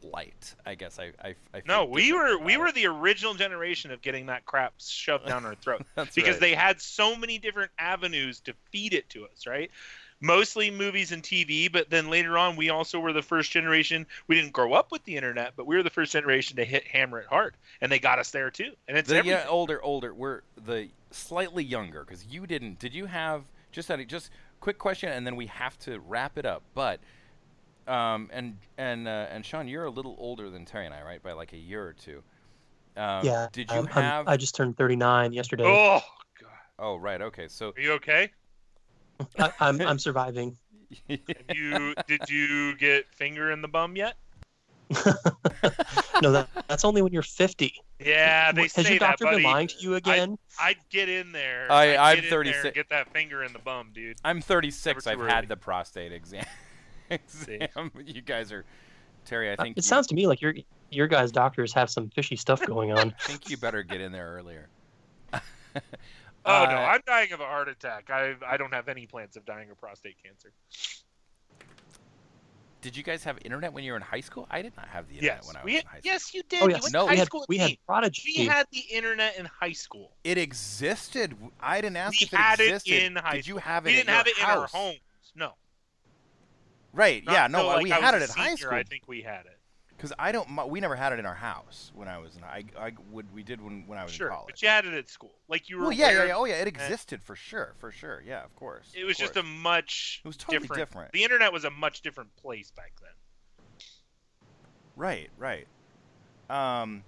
[0.04, 0.56] light.
[0.66, 4.02] I guess I I, I No, we were we about were the original generation of
[4.02, 6.40] getting that crap shoved down our throat because right.
[6.40, 9.72] they had so many different avenues to feed it to us, right?
[10.22, 14.06] Mostly movies and TV, but then later on, we also were the first generation.
[14.28, 16.86] We didn't grow up with the internet, but we were the first generation to hit
[16.88, 18.72] hammer it hard, and they got us there too.
[18.88, 19.40] And it's the everything.
[19.40, 24.06] yeah, older older we're the slightly younger because you didn't did you have just that
[24.08, 27.00] just quick question and then we have to wrap it up but
[27.88, 31.22] um and and uh, and Shawn you're a little older than Terry and I right
[31.22, 32.24] by like a year or two
[32.96, 33.48] um, yeah.
[33.52, 35.64] did you I'm- I'm- have I just turned 39 yesterday.
[35.66, 36.02] Oh
[36.40, 36.50] God,
[36.80, 38.32] oh right okay so are you okay?
[39.40, 40.58] I, I'm I'm surviving.
[41.10, 41.20] Have
[41.56, 44.16] you did you get finger in the bum yet?
[46.22, 47.74] No, that, that's only when you're 50.
[48.00, 49.44] Yeah, they Has say your doctor that, buddy.
[49.44, 50.38] been lying to you again?
[50.60, 51.70] I'd get in there.
[51.70, 54.18] I- I'd I'm get in there 36 Get that finger in the bum, dude.
[54.24, 56.46] I'm 36 I've too had the prostate exam
[57.14, 58.66] exam you guys are
[59.26, 60.54] Terry I Uh, think it you- sounds to me like your
[60.92, 63.16] your guys' doctors have some fishy stuff going on.
[63.20, 64.70] I think you better get in there earlier
[65.34, 65.40] Oh
[66.46, 68.10] no, Uh, I'm dying of a heart attack.
[68.10, 70.52] I I don't have any plans of dying of prostate cancer.
[72.82, 75.08] did you guys have internet when you were in high school I did not have
[75.08, 76.62] the internet Yes, when I was we in high school yes you did.
[76.64, 78.34] Oh You went No, to we high had school with we had Prodigy.
[78.38, 80.12] We had the internet in high school.
[80.26, 81.36] It existed.
[81.62, 83.04] I didn't ask We if it had it existed.
[83.04, 83.62] in high Did you school.
[83.62, 83.90] have it?
[83.92, 84.72] We at didn't your have it in our house?
[84.74, 85.00] homes.
[85.34, 85.54] No.
[86.94, 87.26] Right.
[87.26, 87.48] Not yeah.
[87.48, 87.68] No.
[87.68, 88.74] like, we I had it at a high school.
[88.74, 89.58] I think we had it.
[89.98, 90.70] Because I don't.
[90.70, 92.44] We never had it in our house when I was in.
[92.44, 92.66] I.
[92.78, 93.34] I would.
[93.34, 94.48] We did when when I was Sure, in college.
[94.48, 95.32] but you had it at school.
[95.48, 95.84] Like you were.
[95.84, 96.36] well, yeah, yeah, yeah.
[96.36, 96.56] Oh, yeah.
[96.56, 97.74] It existed for sure.
[97.78, 98.22] For sure.
[98.26, 98.44] Yeah.
[98.44, 98.92] Of course.
[98.94, 101.12] It was of just a much It was totally different, different.
[101.14, 103.12] The internet was a much different place back then.
[104.96, 105.30] Right.
[105.38, 105.68] Right.
[106.50, 107.04] Um,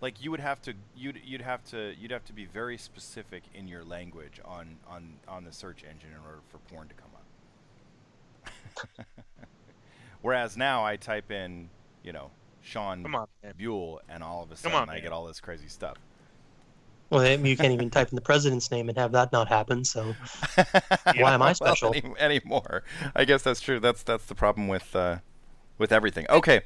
[0.00, 0.74] like you would have to.
[0.96, 1.20] You'd.
[1.24, 1.92] You'd have to.
[1.98, 6.10] You'd have to be very specific in your language on on on the search engine
[6.10, 7.17] in order for porn to come up.
[10.22, 11.70] Whereas now I type in,
[12.02, 12.30] you know,
[12.62, 13.54] Shawn Come on, man.
[13.56, 15.96] Buell, and all of a sudden on, I get all this crazy stuff.
[17.10, 19.82] Well, you can't even type in the president's name and have that not happen.
[19.84, 20.14] So
[21.16, 21.94] Why am I Well, special?
[21.96, 22.82] any, anymore?
[23.16, 23.80] I guess that's true.
[23.80, 25.18] That's that's the problem with uh,
[25.78, 26.26] with everything.
[26.28, 26.60] Okay,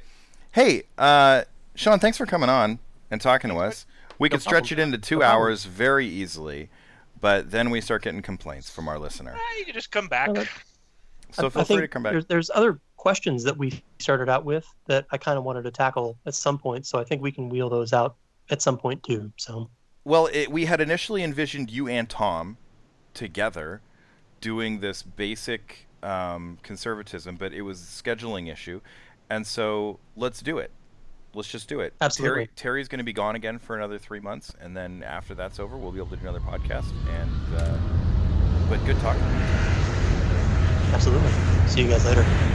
[0.51, 1.43] hey, uh,
[1.75, 3.85] Shawn, thanks for coming on and talking to us.
[4.19, 5.41] We No could stretch it into two No problem.
[5.43, 6.69] hours very easily,
[7.21, 9.33] but then we start getting complaints from our listener.
[9.37, 10.29] Ah, you can just come back.
[11.33, 12.13] So feel I think free to come back.
[12.13, 15.71] There's, there's other questions that we started out with that I kind of wanted to
[15.71, 16.85] tackle at some point.
[16.85, 18.15] So I think we can wheel those out
[18.49, 19.31] at some point too.
[19.37, 19.69] So
[20.05, 22.57] Well, it, we had initially envisioned you and Tom
[23.13, 23.81] together
[24.41, 28.81] doing this basic um, conservatism, but it was a scheduling issue,
[29.29, 30.71] and so let's do it.
[31.33, 31.93] Let's just do it.
[32.01, 32.35] Absolutely.
[32.35, 35.59] Terry, Terry's going to be gone again for another three months, and then after that's
[35.59, 36.91] over, we'll be able to do another podcast.
[37.09, 37.77] And uh,
[38.69, 39.82] but good talking.
[40.93, 41.35] Absolutely.
[41.65, 42.52] See you guys later.